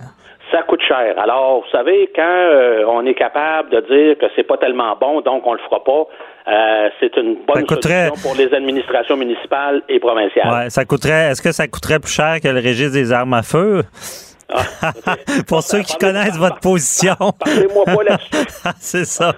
[0.51, 1.15] ça coûte cher.
[1.17, 2.49] Alors, vous savez, quand
[2.87, 6.05] on est capable de dire que c'est pas tellement bon, donc on le fera pas,
[6.47, 10.51] euh, c'est une bonne solution pour les administrations municipales et provinciales.
[10.51, 11.31] Ouais, ça coûterait.
[11.31, 13.83] Est-ce que ça coûterait plus cher que le registre des armes à feu?
[14.49, 14.93] Ah,
[15.47, 17.15] pour ceux qui connaissent votre position.
[17.39, 18.45] Parlez-moi pas là-dessus.
[18.79, 19.33] c'est ça.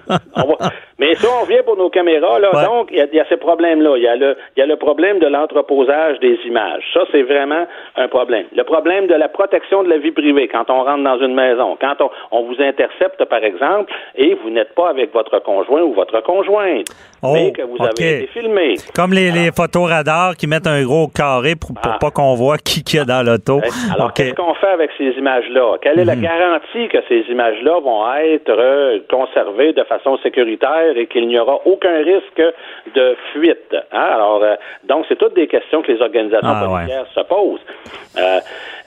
[0.98, 2.50] Mais ça, on vient pour nos caméras, là.
[2.64, 3.96] Donc, il y, a ces problèmes-là.
[3.98, 6.82] Il y, a le, y a le problème de l'entreposage des images.
[6.94, 8.46] Ça, c'est vraiment un problème.
[8.56, 11.76] Le problème de la protection de la vie privée quand on rentre dans une maison.
[11.78, 11.96] Quand
[12.32, 16.86] on, vous intercepte, par exemple, et vous n'êtes pas avec votre conjoint ou votre conjointe,
[17.22, 18.76] oh, mais que vous avez été filmé.
[18.94, 21.98] Comme les, les photos radars qui mettent un gros carré pour, pour ah.
[22.00, 23.60] pas qu'on voit qui qu'il y a dans l'auto.
[23.92, 25.76] Alors, qu'est-ce qu'on fait avec ces images-là?
[25.82, 26.22] Quelle est la mhm.
[26.22, 31.60] garantie que ces images-là vont être euh, conservées de façon sécuritaire et qu'il n'y aura
[31.64, 32.42] aucun risque
[32.94, 33.74] de fuite.
[33.92, 34.08] Hein?
[34.14, 37.60] Alors, euh, donc, c'est toutes des questions que les organisations ah, policières se posent.
[38.18, 38.38] Euh,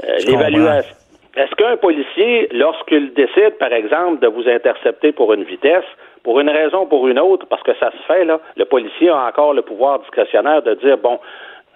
[0.04, 0.96] euh, l'évaluation.
[1.36, 5.86] Est-ce qu'un policier, lorsqu'il décide, par exemple, de vous intercepter pour une vitesse,
[6.24, 9.10] pour une raison ou pour une autre, parce que ça se fait, là, le policier
[9.10, 11.20] a encore le pouvoir discrétionnaire de dire, bon,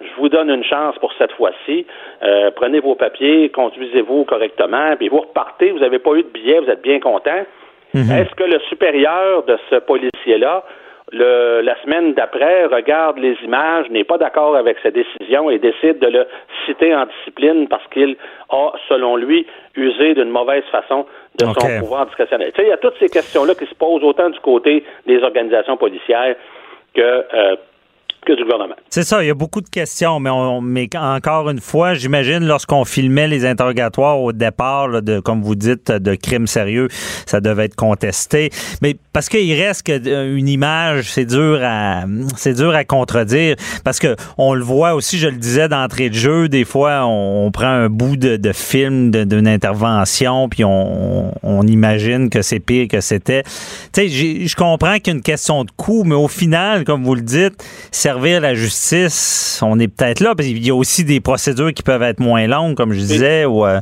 [0.00, 1.86] je vous donne une chance pour cette fois-ci.
[2.56, 5.70] prenez vos papiers, conduisez-vous correctement, puis vous repartez.
[5.70, 7.44] Vous n'avez pas eu de billet, vous êtes bien content.
[7.94, 8.10] Mhm.
[8.10, 10.64] Est-ce que le supérieur de ce policier-là,
[11.12, 16.08] la semaine d'après, regarde les images, n'est pas d'accord avec sa décision et décide de
[16.08, 16.26] le
[16.66, 18.16] citer en discipline parce qu'il
[18.50, 21.06] a, selon lui, usé d'une mauvaise façon
[21.38, 22.48] de son pouvoir discrétionnaire?
[22.48, 25.22] Tu sais, il y a toutes ces questions-là qui se posent autant du côté des
[25.22, 26.34] organisations policières
[26.94, 27.56] que euh,
[28.32, 28.74] du gouvernement.
[28.90, 33.28] C'est ça, il y a beaucoup de questions, mais, encore une fois, j'imagine lorsqu'on filmait
[33.28, 36.88] les interrogatoires au départ, de, comme vous dites, de crimes sérieux,
[37.26, 38.50] ça devait être contesté.
[38.82, 42.04] Mais parce qu'il reste euh, une image, c'est dur à
[42.36, 43.56] c'est dur à contredire.
[43.84, 47.50] Parce que on le voit aussi, je le disais d'entrée de jeu, des fois on,
[47.52, 53.42] prend un bout de, film d'une intervention, puis on, imagine que c'est pire que c'était.
[53.92, 57.04] Tu sais, je comprends qu'il y a une question de coût, mais au final, comme
[57.04, 57.54] vous le dites,
[57.90, 61.72] c'est desservir la justice, on est peut-être là, parce qu'il y a aussi des procédures
[61.72, 63.64] qui peuvent être moins longues, comme je disais, ou...
[63.64, 63.78] Euh,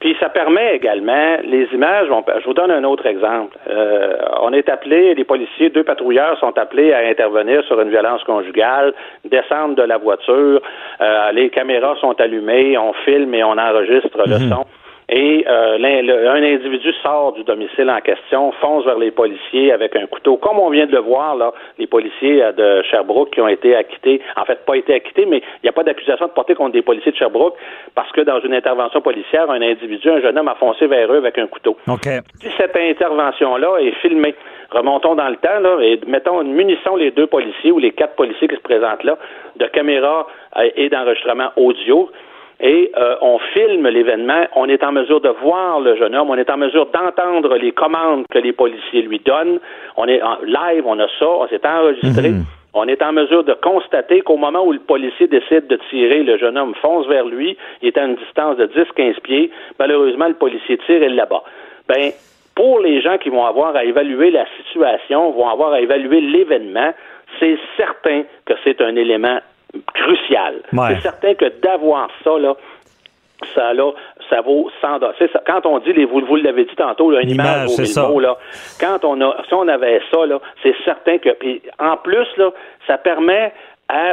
[0.00, 3.58] puis ça permet également, les images, je vous donne un autre exemple.
[3.68, 8.22] Euh, on est appelé, les policiers, deux patrouilleurs sont appelés à intervenir sur une violence
[8.22, 8.94] conjugale,
[9.24, 10.62] descendre de la voiture,
[11.00, 14.50] euh, les caméras sont allumées, on filme et on enregistre le mhm.
[14.50, 14.66] son.
[15.10, 20.06] Et euh, un individu sort du domicile en question, fonce vers les policiers avec un
[20.06, 23.48] couteau, comme on vient de le voir là, les policiers euh, de Sherbrooke qui ont
[23.48, 26.54] été acquittés, en fait pas été acquittés, mais il n'y a pas d'accusation de porter
[26.54, 27.54] contre des policiers de Sherbrooke
[27.94, 31.16] parce que dans une intervention policière, un individu, un jeune homme a foncé vers eux
[31.16, 31.78] avec un couteau.
[32.42, 34.34] Si cette intervention-là est filmée,
[34.70, 38.46] remontons dans le temps là, et mettons, munissons les deux policiers ou les quatre policiers
[38.46, 39.16] qui se présentent là
[39.56, 40.26] de caméras
[40.58, 42.10] euh, et d'enregistrement audio
[42.60, 46.36] et euh, on filme l'événement, on est en mesure de voir le jeune homme, on
[46.36, 49.60] est en mesure d'entendre les commandes que les policiers lui donnent,
[49.96, 52.30] on est en live, on a ça, on s'est enregistré.
[52.30, 52.44] Mhm.
[52.74, 56.36] On est en mesure de constater qu'au moment où le policier décide de tirer, le
[56.36, 59.50] jeune homme fonce vers lui, il est à une distance de 10-15 pieds.
[59.78, 61.42] Malheureusement, le policier tire et là-bas.
[61.88, 62.12] Ben,
[62.54, 66.92] pour les gens qui vont avoir à évaluer la situation, vont avoir à évaluer l'événement,
[67.40, 69.38] c'est certain que c'est un élément
[69.94, 70.62] crucial.
[70.72, 72.54] C'est certain que d'avoir ça, là,
[73.54, 73.92] ça, là,
[74.28, 75.14] ça vaut 100 dollars.
[75.46, 78.36] Quand on dit, les, vous, vous l'avez dit tantôt, là, une, image, vaut mots, là,
[78.80, 82.50] quand on a, si on avait ça, là, c'est certain que, puis en plus, là,
[82.86, 83.52] ça permet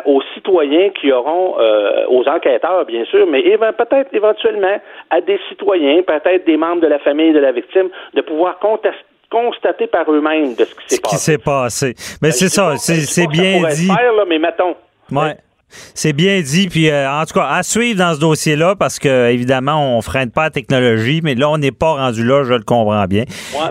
[0.06, 6.02] aux citoyens qui auront, euh, aux enquêteurs, bien sûr, mais peut-être éventuellement à des citoyens,
[6.04, 10.64] peut-être des membres de la famille de la victime, de pouvoir constater par eux-mêmes de
[10.64, 11.16] ce qui s'est passé.
[11.16, 11.94] Ce qui s'est passé.
[12.22, 13.88] Mais ben, c'est ça, c'est bien dit.
[13.88, 14.76] Faire, là, mais mettons.
[15.12, 15.36] Ouais.
[15.70, 16.68] C'est bien dit.
[16.70, 20.32] Puis, euh, en tout cas, à suivre dans ce dossier-là, parce que, évidemment, on freine
[20.32, 23.24] pas la technologie, mais là, on n'est pas rendu là, je le comprends bien.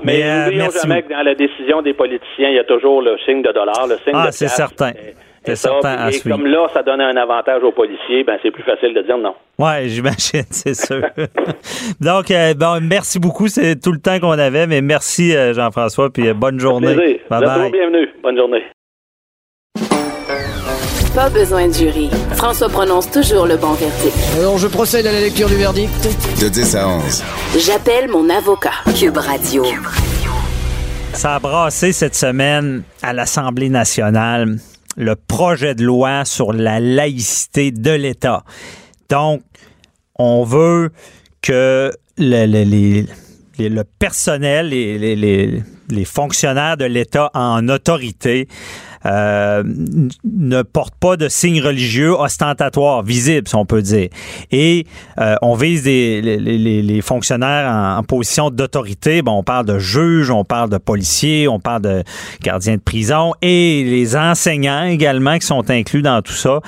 [0.02, 3.16] mais euh, n'oublions jamais que dans la décision des politiciens, il y a toujours le
[3.24, 4.92] signe de dollar, le signe ah, c'est certain.
[5.46, 8.62] C'est certain à et comme là, ça donne un avantage aux policiers, ben c'est plus
[8.62, 9.35] facile de dire non.
[9.59, 11.02] Oui, j'imagine, c'est sûr.
[12.00, 13.48] Donc, euh, bon, merci beaucoup.
[13.48, 17.20] C'est tout le temps qu'on avait, mais merci, Jean-François, puis bonne journée.
[17.28, 17.70] Bye bye.
[17.70, 18.09] Bienvenue.
[18.22, 18.62] Bonne journée.
[21.14, 22.11] Pas besoin de jury.
[22.35, 24.16] François prononce toujours le bon verdict.
[24.37, 26.09] Alors, je procède à la lecture du verdict.
[26.40, 27.22] De 10 à 11.
[27.57, 28.72] J'appelle mon avocat.
[28.98, 29.64] Cube Radio.
[31.12, 34.59] Ça a brassé cette semaine à l'Assemblée nationale
[34.96, 38.42] le projet de loi sur la laïcité de l'État.
[39.09, 39.42] Donc,
[40.16, 40.90] on veut
[41.42, 43.05] que le,
[43.61, 48.48] le personnel, les, les fonctionnaires de l'État en autorité
[49.06, 49.62] euh,
[50.24, 54.08] ne portent pas de signes religieux ostentatoires, visibles, si on peut dire.
[54.50, 54.86] Et
[55.18, 59.22] euh, on vise les, fonctionnaires en, position d'autorité.
[59.22, 62.02] Bon, on parle de juges, on parle de policiers, on parle de
[62.42, 66.60] gardiens de prison et les enseignants également qui sont inclus dans tout ça.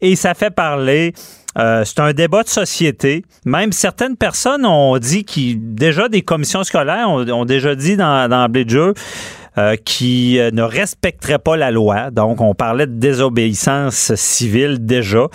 [0.00, 1.12] Et ça fait parler
[1.58, 3.24] euh, c'est un débat de société.
[3.44, 8.48] Même certaines personnes ont dit qui déjà des commissions scolaires ont, déjà dit dans, dans
[9.58, 12.10] euh, qui euh, ne respecterait pas la loi.
[12.10, 15.26] Donc, on parlait de désobéissance civile déjà.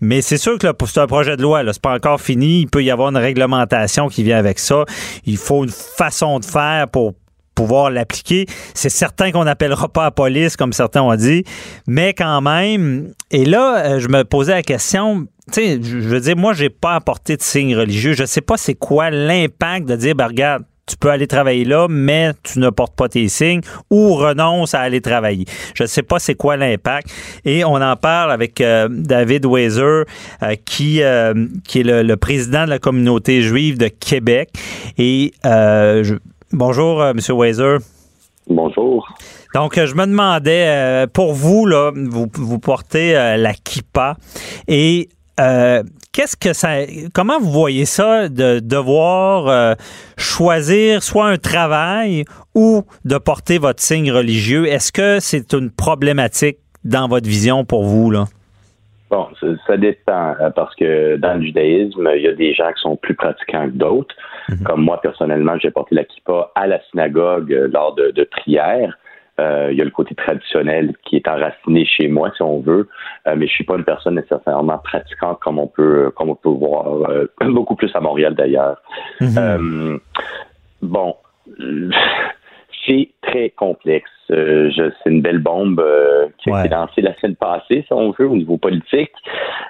[0.00, 1.62] Mais c'est sûr que c'est un projet de loi.
[1.72, 2.60] C'est pas encore fini.
[2.62, 4.84] Il peut y avoir une réglementation qui vient avec ça.
[5.24, 7.12] Il faut une façon de faire pour
[7.56, 8.46] pouvoir l'appliquer.
[8.74, 11.42] C'est certain qu'on n'appellera pas la police, comme certains ont dit,
[11.88, 13.12] mais quand même.
[13.32, 15.26] Et là, euh, je me posais la question.
[15.52, 18.12] Tu sais, je veux dire, moi, j'ai pas apporté de signe religieux.
[18.12, 21.88] Je sais pas c'est quoi l'impact de dire, ben, regarde, tu peux aller travailler là,
[21.90, 25.44] mais tu ne portes pas tes signes ou renonce à aller travailler.
[25.74, 27.08] Je ne sais pas c'est quoi l'impact.
[27.44, 30.04] Et on en parle avec euh, David Weiser, euh,
[30.64, 31.34] qui, euh,
[31.66, 34.50] qui est le, président de la communauté juive de Québec.
[34.96, 35.32] Et
[36.52, 37.18] bonjour, M.
[37.30, 37.78] Weiser.
[38.48, 39.12] Bonjour.
[39.54, 44.16] Donc, je me demandais, pour vous, là, vous, vous portez la kippa
[44.68, 45.08] et
[46.16, 46.70] qu'est-ce que ça.
[47.12, 49.74] Comment vous voyez ça de devoir euh,
[50.16, 52.24] choisir soit un travail
[52.54, 54.66] ou de porter votre signe religieux?
[54.66, 58.24] Est-ce que c'est une problématique dans votre vision pour vous, là?
[59.10, 59.28] Bon,
[59.66, 62.96] ça, dépend, euh, parce que dans le judaïsme, il y a des gens qui sont
[62.96, 64.14] plus pratiquants que d'autres.
[64.48, 64.62] Mhm.
[64.64, 68.96] Comme moi, personnellement, j'ai porté la kippa à la synagogue lors de, de prières.
[69.38, 72.88] Euh, il y a le côté traditionnel qui est enraciné chez moi, si on veut,
[73.26, 76.48] euh, mais je suis pas une personne nécessairement pratiquante comme on peut, comme on peut
[76.48, 78.80] voir euh, beaucoup plus à Montréal d'ailleurs.
[79.20, 80.00] Mm-hmm.
[80.82, 81.16] bon,
[82.86, 84.10] c'est très complexe.
[84.30, 88.10] Euh, c'est une belle bombe euh, qui a été lancée la semaine passée, si on
[88.10, 89.12] veut, au niveau politique.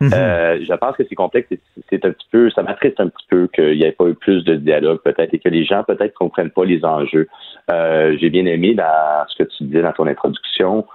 [0.01, 0.11] Mhm.
[0.15, 1.49] euh, je pense que c'est complexe.
[1.91, 4.45] C'est un petit peu, ça m'attriste un petit peu qu'il n'y ait pas eu plus
[4.45, 7.29] de dialogue, peut-être, et que les gens peut-être comprennent pas les enjeux.
[7.71, 10.87] Euh, j'ai bien aimé dans ce que tu disais dans ton introduction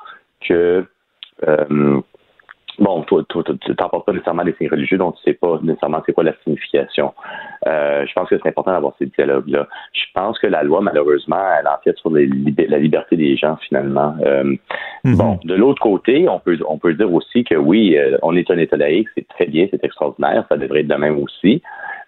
[0.41, 0.85] que
[2.79, 3.39] bon, toi, tu
[3.79, 7.13] n'emportes pas nécessairement des signes religieux dont tu sais pas nécessairement c'est quoi la signification.
[7.67, 9.67] Euh, je pense que c'est important d'avoir ces dialogues-là.
[9.93, 12.21] Je pense que la loi, malheureusement, elle empiète sur la
[12.77, 14.15] liberté des gens, finalement.
[14.25, 14.55] Euh,
[15.03, 15.15] mhm.
[15.15, 18.49] Bon, de l'autre côté, on peut, on peut dire aussi que oui, euh, on est
[18.49, 21.61] un État laïque, c'est très bien, c'est extraordinaire, ça devrait être de même aussi.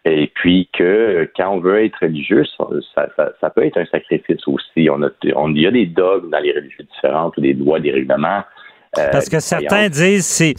[0.06, 2.44] Et puis que quand on veut être religieux,
[2.94, 3.08] ça,
[3.40, 4.90] ça, peut être un sacrifice aussi.
[4.90, 7.80] On a, on, il y a des dogmes dans les religions différentes ou des lois,
[7.80, 8.44] des règlements
[8.96, 10.56] Parce que certains disent c'est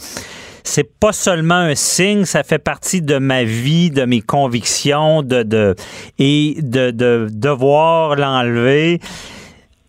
[0.63, 5.43] c'est pas seulement un signe, ça fait partie de ma vie, de mes convictions, de,
[5.43, 5.75] de
[6.17, 8.99] et de, de devoir l'enlever.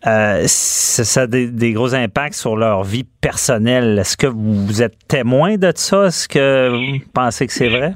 [0.05, 3.99] Euh, ça a des, gros impacts sur leur vie personnelle.
[3.99, 6.05] Est-ce que vous êtes témoin de ça?
[6.05, 7.93] Est-ce que vous pensez que c'est vrai?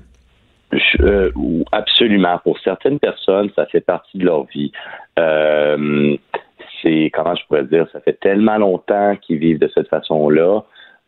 [1.01, 1.31] Euh,
[1.71, 2.39] absolument.
[2.43, 4.71] Pour certaines personnes, ça fait partie de leur vie.
[5.19, 6.17] Euh,
[6.81, 10.63] c'est comment je pourrais dire, ça fait tellement longtemps qu'ils vivent de cette façon-là.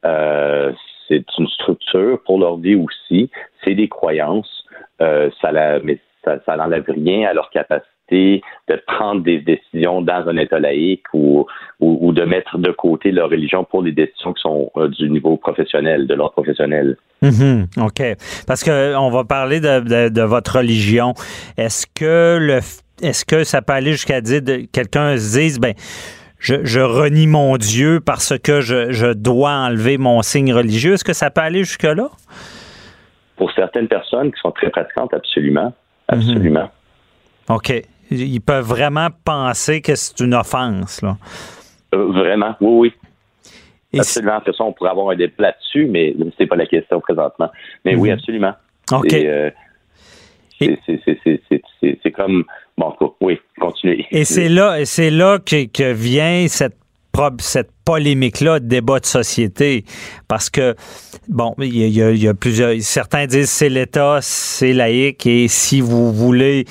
[0.05, 0.71] Euh,
[1.07, 3.29] c'est une structure pour leur vie aussi.
[3.63, 4.65] C'est des croyances.
[5.01, 5.51] Euh, ça
[5.83, 11.05] mais ça, n'enlève rien à leur capacité de prendre des décisions dans un État laïque
[11.13, 11.45] ou,
[11.81, 16.05] de mettre de côté leur religion pour des décisions qui sont euh, du niveau professionnel,
[16.05, 16.95] de l'ordre professionnel.
[17.21, 17.67] Mhm.
[17.81, 18.01] OK.
[18.45, 21.13] Parce que on va parler de, de votre religion.
[21.57, 22.59] Est-ce que le
[23.01, 25.73] est-ce que ça peut aller jusqu'à dire quelqu'un se dise ben
[26.43, 30.93] je, renie mon Dieu parce que je, dois enlever mon signe religieux?
[30.93, 32.09] Est-ce que ça peut aller jusque-là?
[33.37, 35.73] Pour certaines personnes qui sont très pratiquantes, absolument.
[36.11, 36.19] Mhm.
[36.19, 36.69] Absolument.
[37.49, 37.73] OK.
[38.11, 41.17] Ils peuvent vraiment penser que c'est une offense, là.
[41.95, 42.93] Euh, vraiment, oui,
[43.93, 43.99] oui.
[43.99, 44.39] absolument.
[44.39, 47.49] De toute façon, on pourrait avoir un débat là-dessus, mais c'est pas la question présentement.
[47.85, 48.15] Mais oui, mhm.
[48.15, 48.53] absolument.
[48.91, 49.13] OK.
[49.13, 49.49] Euh,
[52.01, 52.43] c'est comme
[52.77, 54.05] bon, oui, continuez.
[54.11, 56.77] Et c'est là, là que, vient cette
[57.41, 59.85] cette polémique-là, débat de société,
[60.27, 60.73] parce que,
[61.27, 66.65] bon, il y a, plusieurs, certains disent c'est l'État, c'est laïque, et si vous voulez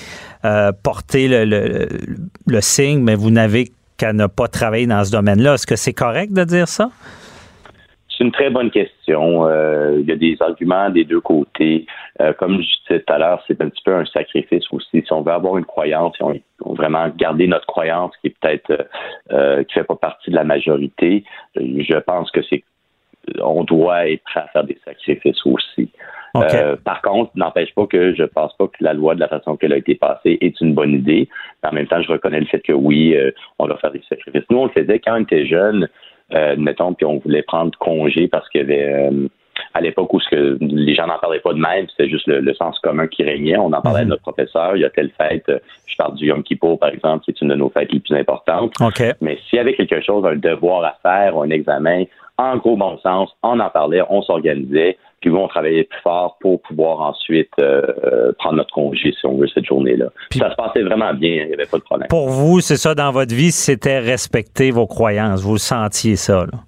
[0.45, 1.89] euh, porter le,
[2.47, 5.55] le, signe, mais vous n'avez qu'à ne pas travailler dans ce domaine-là.
[5.55, 6.91] Est-ce que c'est correct de dire ça?
[8.17, 9.47] C'est une très bonne question.
[9.47, 11.87] Euh, il y a des arguments des deux côtés.
[12.21, 15.03] Euh, comme je disais tout à l'heure, c'est un petit peu un sacrifice aussi.
[15.03, 18.37] Si on veut avoir une croyance, si on veut vraiment garder notre croyance qui est
[18.39, 18.87] peut-être
[19.33, 21.25] euh, qui fait pas partie de la majorité,
[21.57, 22.65] je pense que c'est
[23.41, 25.89] on doit être prêt à faire des sacrifices aussi.
[26.85, 29.73] par contre, n'empêche pas que je pense pas que la loi de la façon qu'elle
[29.73, 31.29] a été passée est une bonne idée.
[31.63, 33.17] en même temps, je reconnais le fait que oui,
[33.61, 34.43] on doit faire des sacrifices.
[34.51, 35.89] Nous, on le faisait quand on était jeune
[36.35, 39.29] euh, mettons, puis on voulait prendre congé parce qu'il y avait euh,
[39.75, 42.55] à l'époque où ce que les gens n'en parlaient pas de même, c'était juste le,
[42.55, 43.57] sens commun qui régnait.
[43.57, 44.11] On en parlait à mhm.
[44.11, 44.77] notre professeur.
[44.77, 47.41] Il y a telle fête, euh, je parle du Yom Kippur, par exemple, qui est
[47.41, 48.73] une de nos fêtes les plus importantes.
[49.21, 52.05] Mais s'il y avait quelque chose, un devoir à faire, un examen,
[52.39, 56.61] en gros bon sens, on en parlait, on s'organisait, puis on travaillait plus fort pour
[56.63, 60.07] pouvoir ensuite euh, euh, prendre notre congé, si on veut, cette journée-là.
[60.33, 62.09] Ça se passait vraiment bien, il n'y avait pas de problème.
[62.09, 66.59] Pour vous, c'est ça dans votre vie, c'était respecter vos croyances, vous sentiez ça, là?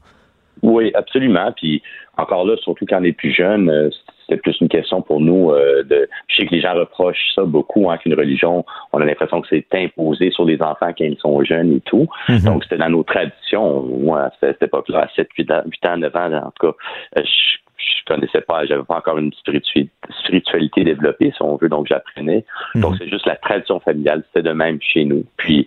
[0.62, 1.52] Oui, absolument.
[1.54, 1.82] Puis
[2.16, 3.90] encore là, surtout quand on est plus jeune, euh,
[4.26, 6.08] c'est plus une question pour nous de.
[6.28, 8.64] Je sais que les gens reprochent ça beaucoup, hein, qu'une religion,
[8.94, 12.06] on a l'impression que c'est imposé sur les enfants quand ils sont jeunes et tout.
[12.30, 12.44] Mm-hmm.
[12.46, 13.82] Donc c'était dans nos traditions.
[13.82, 16.76] Moi, à cette époque-là, à 7, 8 ans, 8 ans, 9 ans, en tout cas,
[17.16, 22.44] je je connaissais pas, j'avais pas encore une spiritualité développée, si on veut, donc j'apprenais.
[22.74, 22.82] Mhm.
[22.82, 25.24] Donc c'est juste la tradition familiale, c'était de même chez nous.
[25.36, 25.66] Puis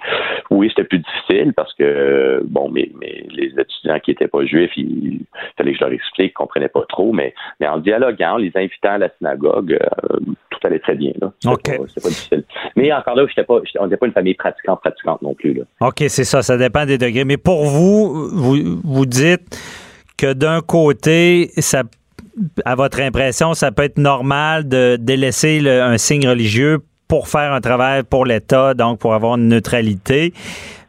[0.50, 4.72] oui, c'était plus difficile parce que bon, mais, mais les étudiants qui étaient pas juifs,
[4.78, 5.22] il
[5.58, 8.94] fallait que je leur explique, ils comprenaient pas trop, mais, mais en dialoguant, les invitant
[8.94, 10.18] à la synagogue, euh,
[10.50, 11.12] tout allait très bien.
[11.22, 11.32] Là.
[11.40, 12.44] C'était, pas, difficile.
[12.76, 15.54] Mais encore là, j'étais pas, on n'était pas une famille pratiquante, pratiquante non plus.
[15.54, 15.64] Là.
[15.82, 17.26] OK, c'est ça, ça dépend des degrés.
[17.26, 19.58] Mais pour vous, vous, vous dites
[20.18, 21.84] que d'un côté, ça
[22.66, 27.62] à votre impression, ça peut être normal de délaisser un signe religieux pour faire un
[27.62, 30.34] travail pour l'État, donc pour avoir une neutralité?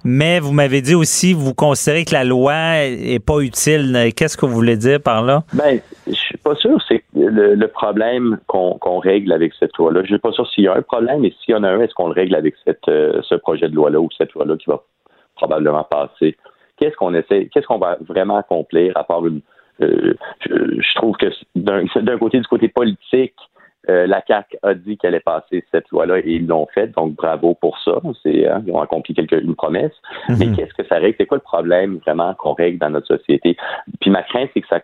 [0.05, 4.11] Mais vous m'avez dit aussi, vous considérez que la loi est pas utile.
[4.17, 5.43] Qu'est-ce que vous voulez dire par là?
[5.53, 6.79] Ben, je suis pas sûr.
[6.87, 10.03] C'est le, problème qu'on règle avec cette loi-là.
[10.03, 11.81] Je suis pas sûr s'il y a un problème et s'il y en a un,
[11.81, 12.55] est-ce qu'on le règle avec
[12.89, 14.83] euh, ce projet de loi-là ou cette loi-là qui va
[15.35, 16.37] probablement passer?
[16.79, 19.41] Qu'est-ce qu'on essaie, qu'est-ce qu'on va vraiment accomplir à part une,
[19.81, 23.35] euh, je, trouve que d'un côté, du côté politique,
[23.89, 27.15] euh, la CAC a dit qu'elle allait passer cette loi-là et ils l'ont fait, donc
[27.15, 28.01] bravo pour ça.
[28.05, 29.95] Hein, ils ont accompli quelque, une promesse.
[30.29, 30.37] Mhm.
[30.39, 31.15] Mais qu'est-ce que ça règle?
[31.19, 33.57] C'est quoi le problème vraiment qu'on règle dans notre société?
[34.01, 34.81] Puis ma crainte, c'est que ça,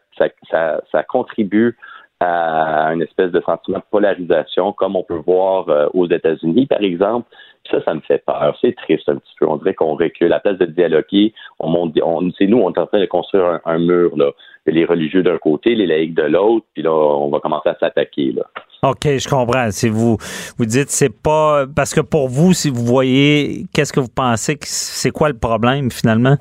[0.51, 1.77] ça, ça, contribue
[2.21, 6.81] à une espèce de sentiment de polarisation, comme on peut voir euh, aux États-Unis, par
[6.81, 7.29] exemple.
[7.71, 8.57] Ça, ça me fait peur.
[8.61, 9.47] C'est triste un petit peu.
[9.49, 10.27] On dirait qu'on recule.
[10.27, 13.07] À la place de dialoguer, on monte, on, c'est nous, on est en train de
[13.07, 14.31] construire un, mur, là.
[14.67, 18.33] Les religieux d'un côté, les laïcs de l'autre, puis là, on va commencer à s'attaquer,
[18.33, 18.45] là.
[18.83, 19.71] OK, je comprends.
[19.71, 20.19] Si vous
[20.59, 24.59] vous dites c'est pas parce que pour vous, si vous voyez, qu'est-ce que vous pensez
[24.61, 26.37] c'est quoi le problème finalement?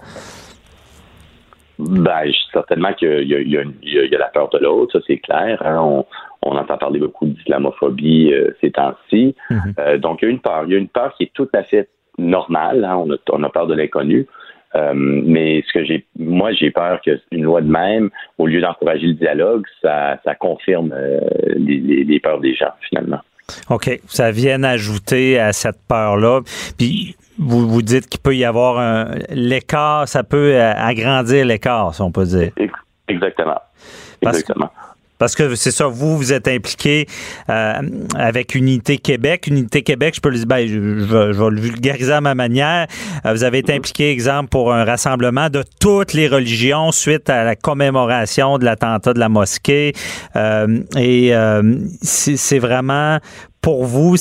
[1.89, 5.61] Ben, certainement qu'il y, a, la peur de l'autre, ça c'est clair.
[5.65, 6.03] Hein.
[6.41, 9.35] On, entend parler beaucoup d'islamophobie euh, ces temps-ci.
[9.49, 9.73] Mm-hmm.
[9.79, 10.63] Euh, donc, il y a une peur.
[10.65, 12.83] Il y a une peur qui est tout à fait normale.
[12.85, 13.03] Hein.
[13.31, 14.27] On, a, peur de l'inconnu.
[14.75, 19.07] Euh, mais ce que j'ai, moi, j'ai peur qu'une loi de même, au lieu d'encourager
[19.07, 20.93] le dialogue, ça, confirme
[21.55, 23.19] les, les, peurs des gens, finalement.
[23.69, 23.99] OK.
[24.07, 26.41] Ça vient ajouter à cette peur-là.
[26.77, 32.11] Puis, vous, vous dites qu'il peut y avoir l'écart, ça peut agrandir l'écart, si on
[32.11, 32.51] peut dire.
[33.07, 33.59] Exactement.
[34.21, 34.69] Exactement.
[35.23, 37.07] Parce que c'est ça, vous, vous êtes impliqué
[37.49, 37.75] euh,
[38.15, 39.47] avec Unité Québec.
[39.47, 42.87] Unité Québec, je peux le dire, ben, je, vais le vulgariser à ma manière.
[43.25, 47.45] Euh, vous avez été impliqué, exemple, pour un rassemblement de toutes les religions suite à
[47.45, 49.93] la commémoration de l'attentat de la mosquée.
[50.35, 51.31] Euh, et
[52.01, 53.19] c'est vraiment,
[53.61, 54.17] pour vous,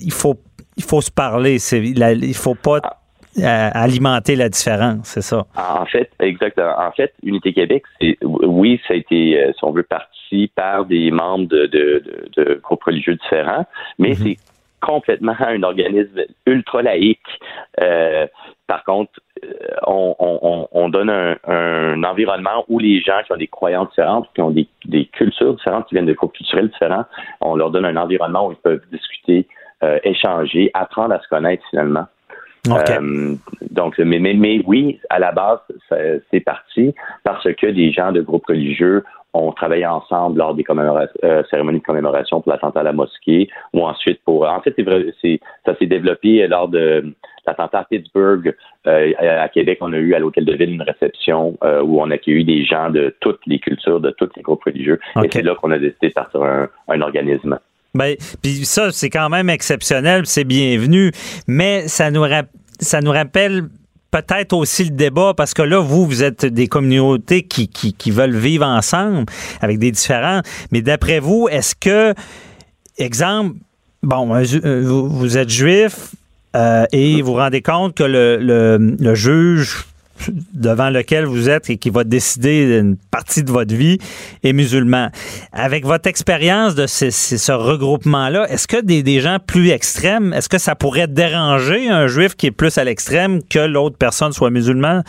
[0.00, 0.40] il faut
[0.76, 1.58] il faut se parler.
[1.72, 2.80] Il il faut pas
[3.42, 5.44] alimenter la différence, c'est ça.
[5.56, 6.74] En fait, exactement.
[6.78, 7.84] En fait, Unité Québec,
[8.22, 13.66] oui, ça a été, si on veut, parti par des membres de, groupes religieux différents,
[13.98, 14.14] mais mhm.
[14.14, 14.36] c'est
[14.80, 17.20] complètement un organisme ultra laïque.
[17.80, 18.26] Euh,
[18.66, 19.12] par contre,
[19.44, 19.48] euh,
[19.86, 25.06] on, donne un, environnement où les gens qui ont des croyances différentes, qui ont des,
[25.06, 27.04] cultures différentes, qui viennent de groupes culturels différents,
[27.40, 29.46] on leur donne un environnement où ils peuvent discuter,
[29.82, 32.06] euh, échanger, apprendre à se connaître finalement.
[33.70, 35.60] donc, mais, mais, mais, oui, à la base,
[36.30, 39.04] c'est parti parce que des gens de groupes religieux
[39.36, 40.64] on travaillait ensemble lors des
[41.24, 44.48] euh, cérémonies de commémoration pour l'attentat à la mosquée, ou ensuite pour.
[44.48, 44.74] En fait,
[45.20, 47.14] c'est ça s'est développé lors de
[47.46, 48.54] l'attentat à Pittsburgh.
[48.86, 52.10] Euh, à Québec, on a eu à l'hôtel de ville une réception euh, où on
[52.10, 54.98] a accueilli des gens de toutes les cultures, de tous les groupes religieux.
[55.22, 57.58] Et c'est là qu'on a décidé de partir un, un organisme.
[57.96, 61.12] Ben, puis ça, c'est quand même exceptionnel, c'est bienvenu,
[61.46, 62.24] mais ça nous,
[62.80, 63.68] ça nous rappelle
[64.10, 68.36] peut-être aussi le débat, parce que là, vous, vous êtes des communautés qui, qui, veulent
[68.36, 69.26] vivre ensemble
[69.60, 70.40] avec des différents.
[70.70, 72.14] Mais d'après vous, est-ce que,
[72.98, 73.56] exemple,
[74.02, 76.14] bon, euh, vous, êtes juif
[76.54, 78.38] euh, et vous vous rendez compte que le,
[78.78, 79.84] le juge
[80.54, 83.98] devant lequel vous êtes et qui va décider une partie de votre vie
[84.42, 85.08] est musulman.
[85.52, 90.74] Avec votre expérience de ce, regroupement-là, est-ce que des, gens plus extrêmes, est-ce que ça
[90.74, 95.02] pourrait déranger un juif qui est plus à l'extrême que l'autre personne soit musulman?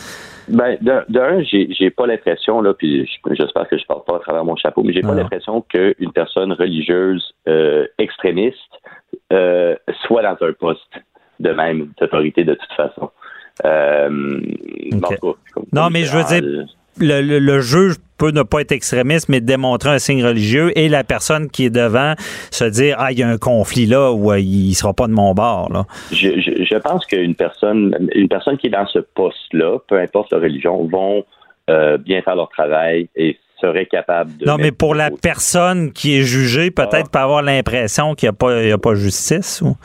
[0.47, 4.55] Ben, d'un, j'ai pas l'impression, là, puis j'espère que je parle pas à travers mon
[4.55, 8.55] chapeau, mais j'ai pas l'impression qu'une personne religieuse euh, extrémiste
[9.33, 11.01] euh, soit dans un poste
[11.39, 13.11] de même d'autorité de toute façon.
[13.65, 14.09] Euh,
[15.71, 16.67] non, mais je veux dire,
[16.99, 21.49] le, juge peut ne pas être extrémiste, mais démontrer un signe religieux et la personne
[21.49, 22.13] qui est devant
[22.51, 25.13] se dire ah il y a un conflit là ou euh, il sera pas de
[25.13, 25.85] mon bord là.
[26.11, 30.39] Je, pense qu'une personne une personne qui est dans ce poste là, peu importe la
[30.39, 31.25] religion, vont
[31.69, 34.45] euh, bien faire leur travail et seraient capables de.
[34.45, 37.23] Non, mais pour la personne qui est jugée, peut-être ah.
[37.23, 39.75] avoir l'impression qu'il n'y a pas a pas justice ou?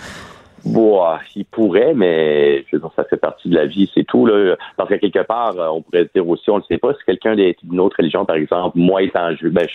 [0.64, 1.02] Bon,
[1.34, 4.26] il pourrait, mais je veux dire, ça fait partie de la vie, c'est tout.
[4.26, 4.56] Là.
[4.76, 7.34] Parce que quelque part, euh, on pourrait dire aussi, on ne sait pas, si quelqu'un
[7.34, 9.66] d'une autre religion, par exemple, moi étant juif, ben,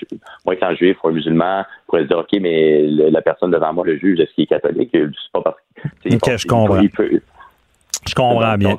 [0.45, 3.85] moi étant juif ou un musulman, pourrait se dire, OK, mais la personne devant moi,
[3.85, 4.89] le juge, est-ce qu'il est catholique?
[4.93, 5.57] C'est pas parce
[6.03, 6.15] que.
[6.15, 6.81] Ok, je comprends.
[6.81, 8.77] je comprends bien.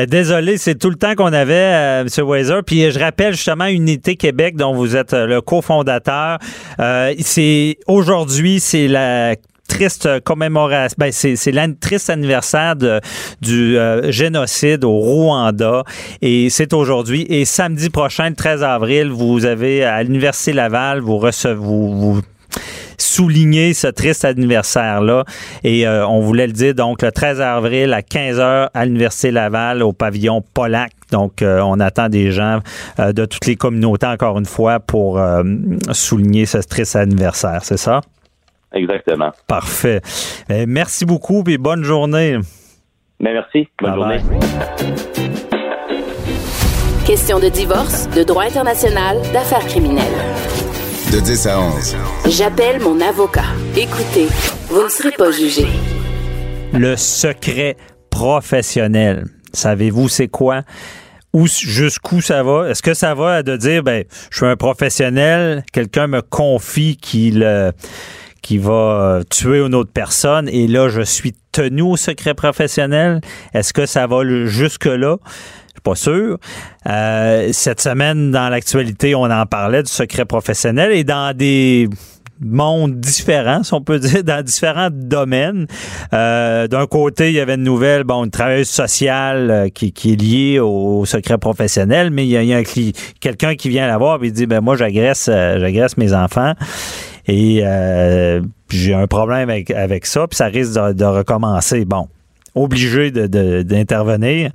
[0.08, 2.30] désolé, c'est tout le temps qu'on avait, euh, M.
[2.30, 2.60] Weiser.
[2.66, 6.40] Puis euh, je rappelle justement Unité Québec, dont vous êtes le cofondateur.
[7.20, 9.36] c'est aujourd'hui, c'est la
[9.68, 12.76] triste commémoration, ben c'est, c'est triste anniversaire
[13.42, 13.78] du
[14.10, 15.84] génocide au Rwanda
[16.22, 21.18] et c'est aujourd'hui et samedi prochain, le 13 avril, vous avez à l'Université Laval, vous
[21.18, 22.22] recevez, vous
[23.18, 25.24] souligner ce triste anniversaire-là.
[25.64, 29.82] Et euh, on voulait le dire, donc, le 13 avril à 15h à l'Université Laval,
[29.82, 30.92] au pavillon Polac.
[31.12, 32.60] Donc, euh, on attend des gens
[33.00, 35.20] euh, de toutes les communautés, encore une fois, pour
[35.92, 37.60] souligner ce triste anniversaire.
[37.64, 38.02] C'est ça?
[38.74, 39.32] Exactement.
[39.48, 40.02] Parfait.
[40.68, 42.38] merci beaucoup et bonne journée.
[43.20, 43.68] Mais merci.
[43.82, 44.20] Bonne journée.
[47.08, 50.27] Question de divorce, de droit international, d'affaires criminelles.
[51.12, 51.96] De 10 à 11.
[52.28, 53.46] J'appelle mon avocat.
[53.78, 54.28] Écoutez,
[54.68, 55.66] vous ne serez pas jugé.
[56.74, 57.78] Le secret
[58.10, 59.26] professionnel.
[59.54, 60.64] Savez-vous c'est quoi?
[61.34, 62.70] Ou jusqu'où ça va?
[62.70, 67.74] Est-ce que ça va de dire, ben, je suis un professionnel, quelqu'un me confie qu'il
[68.42, 73.22] qui va tuer une autre personne et là, je suis tenu au secret professionnel?
[73.54, 75.18] Est-ce que ça va jusque-là?
[75.78, 76.40] Suis pas sûr.
[76.88, 81.88] Euh, cette semaine, dans l'actualité, on en parlait du secret professionnel et dans des
[82.42, 85.68] mondes différents, si on peut dire, dans différents domaines.
[86.14, 90.16] Euh, d'un côté, il y avait une nouvelle, bon, une travailleuse sociale euh, qui, est
[90.20, 92.64] liée au, secret professionnel, mais il y a,
[93.20, 96.54] quelqu'un qui vient la voir et dit, ben moi, j'agresse, j'agresse mes enfants
[97.28, 97.64] et
[98.72, 101.86] j'ai un problème avec, ça, puis ça risque de, de recommencer.
[101.86, 102.08] Bon,
[102.56, 104.50] obligé d'intervenir.
[104.50, 104.54] De,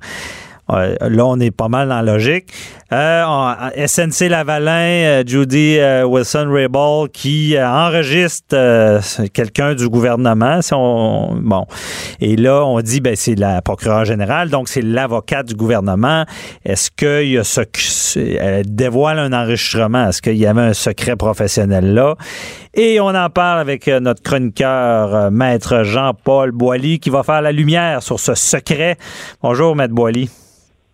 [0.69, 2.47] là, on est pas mal dans la logique.
[2.93, 8.99] Euh, SNC Lavalin, euh, Judy euh, Wilson-Raybould qui enregistre
[9.33, 10.59] quelqu'un du gouvernement.
[10.71, 11.65] bon.
[12.19, 16.25] Et là, on dit, ben, c'est la procureure générale, donc c'est l'avocat du gouvernement.
[16.63, 17.61] Est-ce qu'il y a ce...
[18.63, 20.09] Dévoile un enregistrement?
[20.09, 22.15] Est-ce qu'il y avait un secret professionnel là?
[22.75, 28.03] Et on en parle avec notre chroniqueur, maître Jean-Paul Boily, qui va faire la lumière
[28.03, 28.97] sur ce secret.
[29.41, 29.93] Bonjour, maître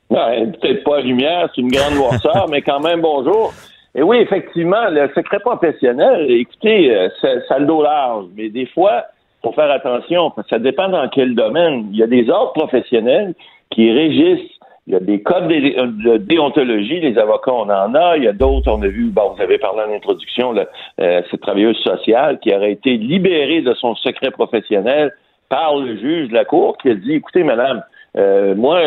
[0.10, 3.54] Peut-être pas lumière, c'est une grande noirceur, mais quand même bonjour.
[3.96, 8.66] Et oui, effectivement, le secret professionnel, écoutez, euh, ça, a le dos large, mais des
[8.68, 9.06] fois,
[9.44, 11.88] faut faire attention, parce que ça dépend dans quel domaine.
[11.92, 13.34] Il y a des ordres professionnels
[13.72, 18.18] qui régissent il y a des codes de déontologie, les avocats, on en a.
[18.18, 21.42] Il y a d'autres, on a vu, bon, vous avez parlé en introduction, euh, cette
[21.42, 25.14] travailleuse sociale qui aurait été libérée de son secret professionnel
[25.48, 27.84] par le juge de la Cour qui a dit, écoutez, madame,
[28.18, 28.82] euh, moi,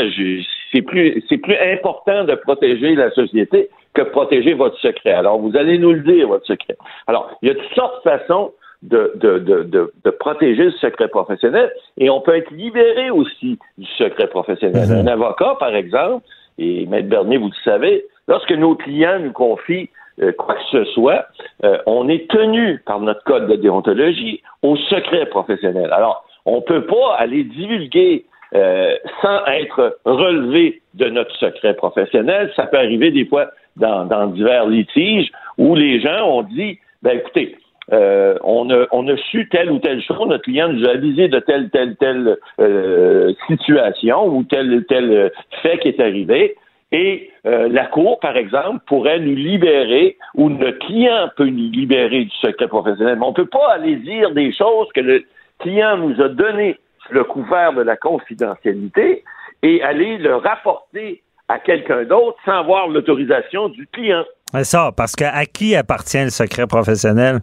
[0.72, 5.12] c'est plus, c'est plus important de protéger la société que protéger votre secret.
[5.12, 6.76] Alors, vous allez nous le dire, votre secret.
[7.06, 8.52] Alors, il y a toutes sortes de façons
[8.82, 13.86] de, de, de, de, protéger le secret professionnel et on peut être libéré aussi du
[13.96, 14.88] secret professionnel.
[14.88, 15.06] Mhm.
[15.06, 16.24] Un avocat, par exemple,
[16.58, 19.88] et Maître Bernier, vous le savez, lorsque nos clients nous confient
[20.20, 21.26] euh, quoi que ce soit,
[21.64, 25.90] euh, on est tenu par notre code de déontologie au secret professionnel.
[25.92, 32.52] Alors, on ne peut pas aller divulguer euh, sans être relevé de notre secret professionnel.
[32.54, 37.56] Ça peut arriver des fois dans, divers litiges où les gens ont dit, ben écoutez,
[37.92, 41.70] euh, on, a, su telle ou telle chose, notre client nous a avisé de telle,
[41.70, 45.32] telle, telle euh, situation ou tel, tel
[45.62, 46.54] fait qui est arrivé.
[46.94, 52.36] Et la Cour, par exemple, pourrait nous libérer ou notre client peut nous libérer du
[52.36, 53.16] secret professionnel.
[53.18, 55.24] Mais on ne peut pas aller dire des choses que le
[55.60, 56.76] client nous a données
[57.10, 59.24] le couvert de la confidentialité
[59.62, 64.24] et aller le rapporter à quelqu'un d'autre sans avoir l'autorisation du client.
[64.52, 67.40] C'est ça, parce que à qui appartient le secret professionnel?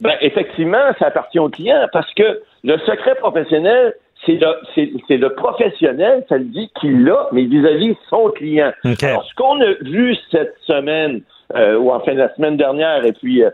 [0.00, 3.94] Ben, effectivement, ça appartient au client parce que le secret professionnel,
[4.26, 8.72] c'est le, le, professionnel, ça le dit qu'il l'a, mais vis-à-vis son client.
[9.02, 11.22] Alors, ce qu'on a vu cette semaine,
[11.54, 13.50] euh, ou en fin de la semaine dernière, et puis euh,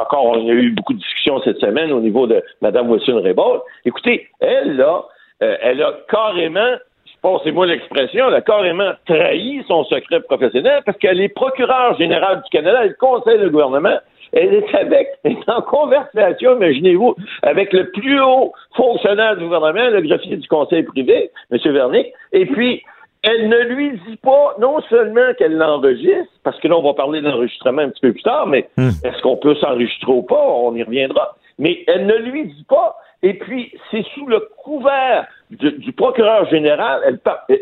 [0.00, 3.60] encore, on a eu beaucoup de discussions cette semaine au niveau de Mme Wilson-Raybould.
[3.84, 5.04] Écoutez, elle, là,
[5.42, 6.76] euh, elle a carrément
[7.22, 12.50] passez-moi l'expression, elle a carrément trahi son secret professionnel parce qu'elle est procureure générale du
[12.50, 13.98] Canada, elle conseille le gouvernement.
[14.32, 19.90] Elle est avec, elle est en conversation, imaginez-vous, avec le plus haut fonctionnaire du gouvernement,
[19.90, 21.58] le greffier du conseil privé, M.
[21.72, 22.82] Vernick, et puis
[23.22, 27.20] elle ne lui dit pas non seulement qu'elle l'enregistre, parce que là, on va parler
[27.20, 28.90] d'enregistrement un petit peu plus tard, mais hmm.
[29.04, 30.42] est-ce qu'on peut s'enregistrer ou pas?
[30.42, 31.36] On y reviendra.
[31.58, 32.96] Mais elle ne lui dit pas.
[33.22, 37.02] Et puis, c'est sous le couvert du, procureur général.
[37.06, 37.58] Elle,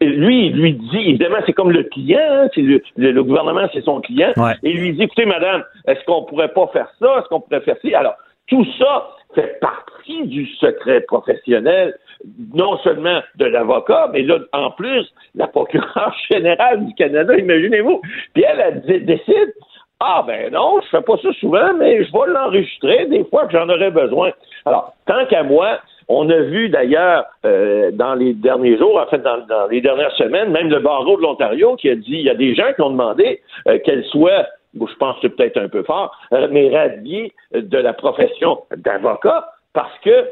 [0.00, 2.48] lui, il lui dit, évidemment, c'est comme le client, hein,
[2.96, 4.32] le, gouvernement, c'est son client.
[4.62, 7.18] Et il lui dit, écoutez, madame, est-ce qu'on pourrait pas faire ça?
[7.18, 7.98] Est-ce qu'on pourrait faire ça?
[7.98, 8.14] Alors,
[8.46, 11.98] tout ça fait partie du secret professionnel
[12.54, 18.00] non seulement de l'avocat, mais là, en plus, la procureure générale du Canada, imaginez-vous.
[18.34, 19.54] Puis elle, elle décide,
[20.00, 23.52] ah ben non, je fais pas ça souvent, mais je vais l'enregistrer des fois que
[23.52, 24.32] j'en aurais besoin.
[24.66, 29.22] Alors, tant qu'à moi, on a vu d'ailleurs euh, dans les derniers jours, en fait
[29.22, 32.34] dans, les dernières semaines, même le barreau de l'Ontario qui a dit, il y a
[32.34, 35.84] des gens qui ont demandé euh, qu'elle soit je pense que c'est peut-être un peu
[35.84, 40.26] fort, euh, mais radiée de la profession d'avocat parce que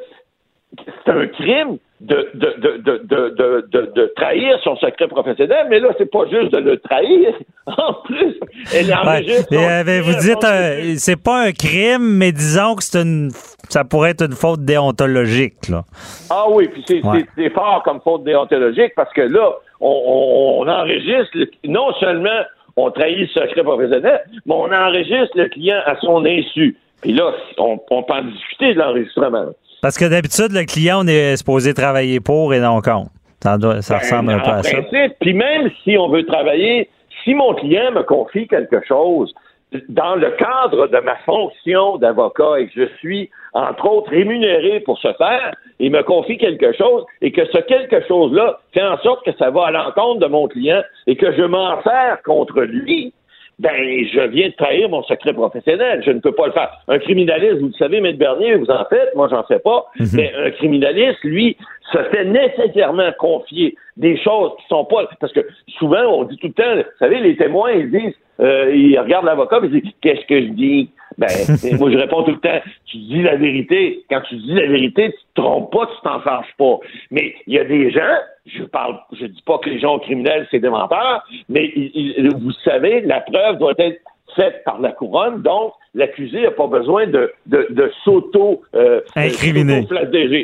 [1.04, 6.26] c'est un crime de, de, de, de, trahir son secret professionnel, mais là, c'est pas
[6.28, 7.34] juste de le trahir.
[7.64, 8.40] En plus,
[8.74, 9.54] elle enregistre.
[9.54, 13.30] Ouais, vous dites, euh, c'est pas un crime, mais disons que c'est une,
[13.68, 15.68] ça pourrait être une faute déontologique.
[15.68, 15.84] Là.
[16.28, 21.92] Ah oui, puis c'est fort comme faute déontologique parce que là, on, on enregistre, non
[22.00, 22.42] seulement
[22.76, 26.76] on trahit le secret professionnel, mais on enregistre le client à son insu.
[27.00, 29.46] Puis là, on, on peut en discuter de l'enregistrement.
[29.82, 33.10] Parce que d'habitude, le client, on est supposé travailler pour et non contre.
[33.40, 34.78] Ça, ça ben, ressemble un peu à ça.
[35.20, 36.88] Puis même si on veut travailler,
[37.24, 39.34] si mon client me confie quelque chose
[39.88, 44.98] dans le cadre de ma fonction d'avocat et que je suis, entre autres, rémunéré pour
[44.98, 49.24] ce faire, il me confie quelque chose et que ce quelque chose-là fait en sorte
[49.24, 53.12] que ça va à l'encontre de mon client et que je m'en sers contre lui,
[53.62, 56.02] ben, je viens de trahir mon secret professionnel.
[56.04, 56.68] Je ne peux pas le faire.
[56.88, 60.08] Un criminaliste, vous le savez, Maître Bernier, vous en faites, moi j'en fais pas, mhm.
[60.14, 61.56] mais un criminaliste, lui,
[61.92, 65.08] se fait nécessairement confier des choses qui sont pas...
[65.20, 65.46] Parce que
[65.78, 69.26] souvent, on dit tout le temps, vous savez, les témoins, ils disent, euh, ils regardent
[69.26, 70.90] l'avocat ils disent, qu'est-ce que je dis?
[71.18, 71.28] Ben,
[71.78, 74.04] moi, je réponds tout le temps, tu dis la vérité.
[74.10, 76.78] Quand tu dis la vérité, tu te trompes pas, tu t'en fâches pas.
[77.10, 80.46] Mais il y a des gens, je parle, je dis pas que les gens criminels,
[80.50, 81.72] c'est des menteurs, mais
[82.36, 84.00] vous savez, la preuve doit être
[84.36, 89.86] faite par la couronne, donc l'accusé n'a pas besoin de, de, de s'auto euh, incriminer.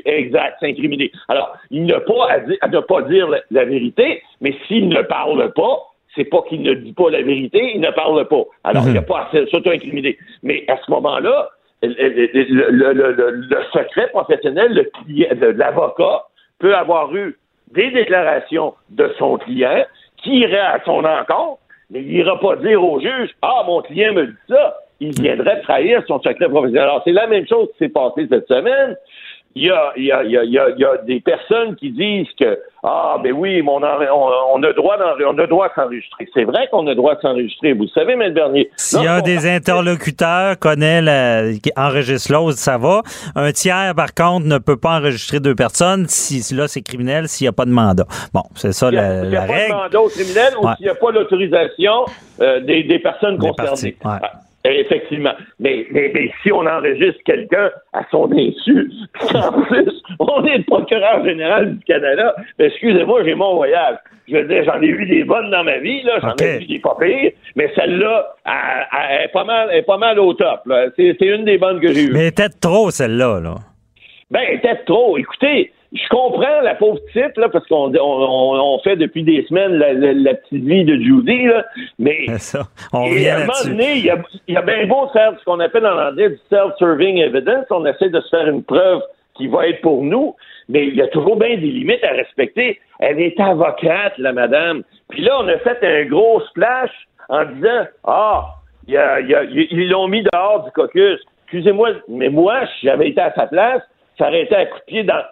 [0.05, 1.11] exact, s'incriminer.
[1.29, 2.29] Alors, il n'a pas
[2.61, 5.88] à, ne pas dire la vérité, mais s'il ne parle pas,
[6.19, 8.43] c'est pas qu'il ne dit pas la vérité, il ne parle pas.
[8.65, 9.07] Alors, il n'y a mhm.
[9.07, 10.19] pas à s'auto-incriminer.
[10.43, 11.49] Mais à ce moment-là,
[11.83, 16.25] le, secret professionnel, le l'avocat
[16.59, 17.39] peut avoir eu
[17.73, 19.85] des déclarations de son client
[20.17, 21.61] qui iraient à son encontre,
[21.91, 24.79] mais il n'ira pas dire au juge Ah, mon client me dit ça.
[25.01, 26.83] Il viendrait trahir son secret professionnel.
[26.83, 28.97] Alors, c'est la même chose qui s'est passée cette semaine
[29.59, 33.17] il y a, y, a, y, a, y a, des personnes qui disent que ah
[33.23, 34.97] ben oui, on, a, on, a droit
[35.27, 36.29] on a droit de s'enregistrer.
[36.33, 37.73] C'est vrai qu'on a droit de s'enregistrer.
[37.73, 38.33] Vous savez, M.
[38.33, 38.71] Bernier.
[38.77, 43.03] S'il y a des interlocuteurs connaît la, qui enregistre l'autre, ça va.
[43.35, 46.07] Un tiers, par contre, ne peut pas enregistrer deux personnes.
[46.07, 48.07] Si là, c'est criminel s'il n'y a pas de mandat.
[48.33, 49.25] Bon, c'est ça la, règle.
[49.25, 52.05] S'il n'y a pas de mandat au criminel ou s'il n'y a pas l'autorisation
[52.41, 53.97] euh, des, des, personnes concernées.
[54.05, 54.21] Ah,
[54.65, 55.33] Effectivement.
[55.61, 58.91] Mais, mais, si on enregistre quelqu'un à son insu,
[59.35, 63.97] en plus, on est le procureur général du Canada, excusez-moi, j'ai mon voyage.
[64.27, 66.67] Je veux dire, j'en ai vu des bonnes dans ma vie, là, j'en ai vu
[66.67, 70.61] des pas pires, mais celle-là, elle, est pas mal, est pas mal au top.
[70.97, 72.13] C'est, une des bonnes que j'ai eues.
[72.13, 73.55] Mais peut-être trop, celle-là, là.
[74.31, 75.17] Ben, peut-être trop.
[75.17, 80.35] Écoutez, je comprends la pauvre petite, là, parce qu'on on, fait depuis des semaines la,
[80.35, 81.65] petite vie de Judy, là,
[81.99, 84.19] mais ça, on à un moment donné, il y a,
[84.49, 88.11] y a bien beau faire ce qu'on appelle en anglais du self-serving evidence, on essaie
[88.11, 89.01] de se faire une preuve
[89.35, 90.37] qui va être pour nous,
[90.69, 92.79] mais il y a toujours bien des limites à respecter.
[92.99, 94.83] Elle est avocate, la madame.
[95.09, 96.91] Puis là, on a fait un gros splash
[97.29, 98.47] en disant, ah,
[98.89, 101.21] y a, y a, ils l'ont mis dehors du caucus.
[101.45, 103.83] Excusez-moi, mais moi, si j'avais été à sa place,
[104.19, 105.23] ça aurait été à coup de pied dans,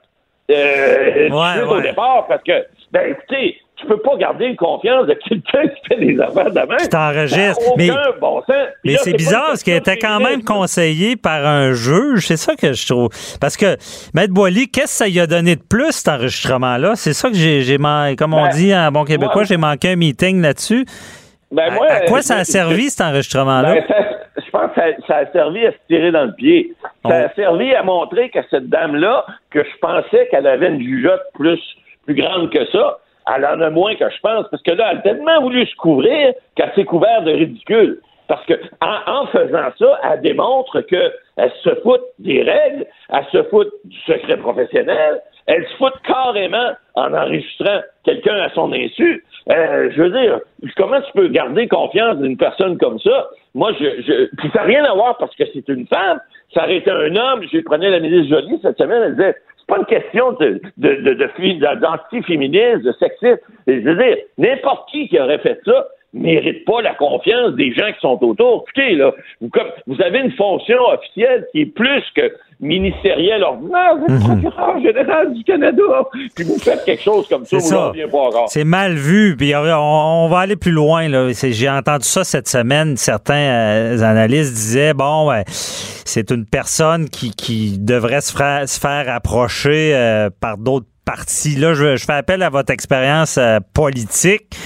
[0.51, 5.15] euh, ouais, au départ parce que, ben écoutez, tu peux pas garder une confiance de
[5.15, 6.77] quelqu'un qui fait des affaires de main.
[6.79, 7.61] Tu t'enregistres.
[7.77, 7.91] Mais,
[8.21, 8.43] bon
[8.85, 12.27] mais c'est bizarre parce qu'il était quand même conseillé par un juge.
[12.27, 13.09] C'est ça que je trouve.
[13.41, 13.77] Parce que,
[14.15, 16.93] Maître Boily, qu'est-ce que ça lui a donné de plus, cet enregistrement-là?
[16.97, 17.77] C'est ça que j'ai,
[18.17, 20.87] comme on ben, dit en bon québécois, j'ai manqué un meeting là-dessus.
[21.53, 23.75] Ben, moi, à, quoi ça a servi, cet enregistrement-là?
[23.75, 23.85] Ben,
[24.77, 26.75] que ça, a servi à se tirer dans le pied.
[27.07, 31.23] Ça a servi à montrer que cette dame-là, que je pensais qu'elle avait une jugeote
[31.35, 31.61] plus,
[32.05, 32.99] plus grande que ça,
[33.35, 35.75] elle en a moins que je pense, parce que là, elle a tellement voulu se
[35.77, 38.01] couvrir qu'elle s'est couverte de ridicule.
[38.29, 40.81] Parce que en, faisant ça, elle démontre
[41.37, 46.73] qu'elle se fout des règles, elle se fout du secret professionnel, elle se fout carrément
[46.95, 49.25] en enregistrant quelqu'un à son insu.
[49.51, 50.41] Euh, je veux dire,
[50.77, 53.29] comment tu peux garder confiance d'une personne comme ça?
[53.55, 56.21] Moi, je, je puis ça n'a rien à voir parce que c'est une femme.
[56.53, 57.45] Ça aurait été un homme.
[57.53, 60.95] Je prenais la ministre Jolie cette semaine, elle disait, c'est pas une question de, de,
[60.95, 63.39] de, de, d'anti-féminisme, de sexisme.
[63.67, 67.93] Je veux dire, n'importe qui qui aurait fait ça, mérite pas la confiance des gens
[67.93, 68.65] qui sont autour.
[68.69, 73.97] Écoutez, là, vous, comme, vous avez une fonction officielle qui est plus que ministérielle ordinaire,
[73.99, 74.41] vous êtes mhm.
[74.43, 75.83] procureur général du Canada,
[76.35, 77.93] puis vous faites quelque chose comme ça, ça.
[78.47, 81.07] C'est mal vu, puis on, va aller plus loin.
[81.33, 87.79] J'ai entendu ça cette semaine, certains euh, analystes disaient, bon, c'est une personne qui, qui
[87.79, 91.57] devrait se, se faire approcher euh, par d'autres partis.
[91.57, 94.57] Là, je, je, fais appel à votre expérience euh, politique.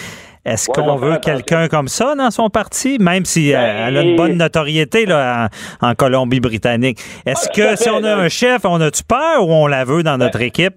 [0.44, 4.16] Est-ce qu'on veut quelqu'un comme ça dans son parti, même si ben, elle a une
[4.16, 5.48] bonne notoriété là,
[5.82, 6.98] en, Colombie-Britannique?
[7.26, 10.16] Est-ce que si on a un chef, on a-tu peur ou on la veut dans
[10.16, 10.74] notre ben, équipe?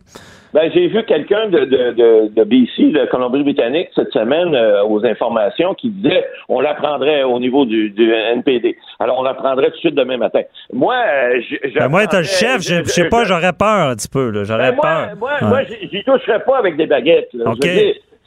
[0.54, 5.74] Ben, j'ai vu quelqu'un de, de, de, BC, de Colombie-Britannique, cette semaine euh, aux informations
[5.74, 8.78] qui disait on l'apprendrait au niveau du, du, NPD.
[9.00, 10.42] Alors, on l'apprendrait tout de suite demain matin.
[10.72, 11.80] Moi, euh, je.
[11.80, 14.44] Ben moi, t'as le chef, je, sais pas, j'aurais peur un petit peu.
[14.44, 15.10] J'aurais peur.
[15.18, 17.32] Moi, moi, j'y toucherais pas avec des baguettes.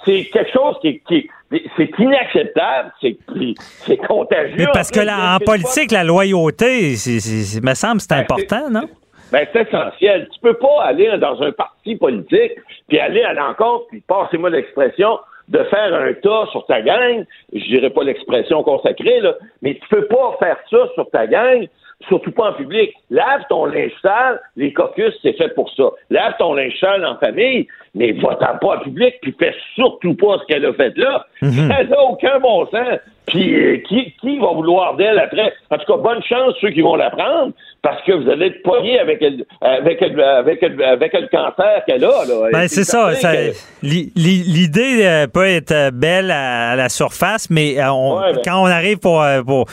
[0.07, 1.29] C'est quelque chose qui, qui
[1.77, 4.57] c'est inacceptable, c'est contagieux.
[4.59, 8.89] Mais parce que là, en politique, la loyauté, c'est, me semble, c'est ben, important, non?
[9.33, 10.29] ben, c'est essentiel.
[10.33, 12.53] Tu peux pas aller dans un parti politique,
[12.89, 17.65] puis aller à l'encontre, puis passez-moi l'expression, de faire un tas sur ta gang, je
[17.65, 21.69] dirais pas l'expression consacrée, là, mais tu peux pas faire ça sur ta gang,
[22.09, 22.93] surtout pas en public.
[23.11, 25.91] Lave ton linge sale, les caucus, c'est fait pour ça.
[26.11, 30.39] Lave ton linge sale en famille, mais va-t'en pas en public, puis fais surtout pas
[30.41, 31.27] ce qu'elle a fait là.
[31.41, 31.69] Mhm.
[31.69, 32.99] Ça n'a aucun bon sens.
[33.27, 35.53] Puis euh, qui, qui va vouloir d'elle après?
[35.71, 38.63] En tout cas, bonne chance ceux qui vont la prendre, parce que vous allez être
[38.63, 39.21] poigné avec,
[39.61, 42.25] avec, avec, avec, le cancer qu'elle a.
[42.25, 42.51] Là.
[42.53, 43.11] Ben, c'est ça.
[43.83, 47.93] L'idée euh, peut être euh, belle à, la surface, mais ben.
[48.45, 49.67] quand on arrive pour, pour,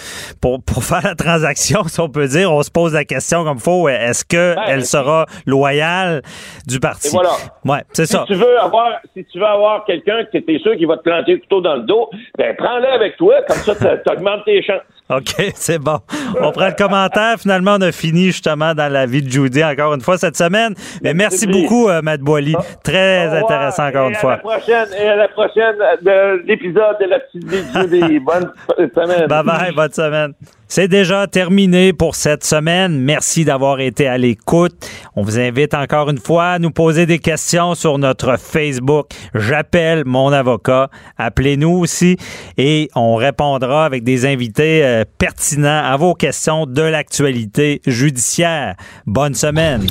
[0.63, 3.63] pour, faire la transaction, si on peut dire, on se pose la question comme il
[3.63, 6.23] faut, est-ce qu'elle ben, sera loyale
[6.65, 7.09] du parti?
[7.13, 7.33] voilà.
[7.65, 10.87] Ouais, c'est si Tu veux avoir, si tu veux avoir quelqu'un que tu sûr qu'il
[10.87, 14.11] va te planter le couteau dans le dos, ben prends-le avec toi, comme ça, tu
[14.11, 14.81] augmentes tes chances.
[15.09, 15.99] OK, c'est bon.
[16.39, 17.35] On prend le commentaire.
[17.39, 20.73] Finalement, on a fini justement dans la vie de Judy encore une fois cette semaine.
[21.01, 22.55] Mais merci, beaucoup, euh, Matt Boily.
[22.83, 24.33] Très intéressant encore une fois.
[24.33, 28.19] À la prochaine, et à la prochaine de l'épisode de la petite vie de Judy.
[28.19, 28.51] bonne
[28.95, 29.27] semaine.
[29.27, 30.33] Bye bye, bonne semaine.
[30.75, 32.99] C'est déjà terminé pour cette semaine.
[32.99, 34.73] Merci d'avoir été à l'écoute.
[35.15, 39.09] On vous invite encore une fois à nous poser des questions sur notre Facebook.
[39.35, 40.89] J'appelle mon avocat.
[41.19, 42.17] Appelez-nous aussi
[42.57, 48.75] et on répondra avec des invités euh, pertinents à vos questions de l'actualité judiciaire.
[49.05, 49.85] Bonne semaine.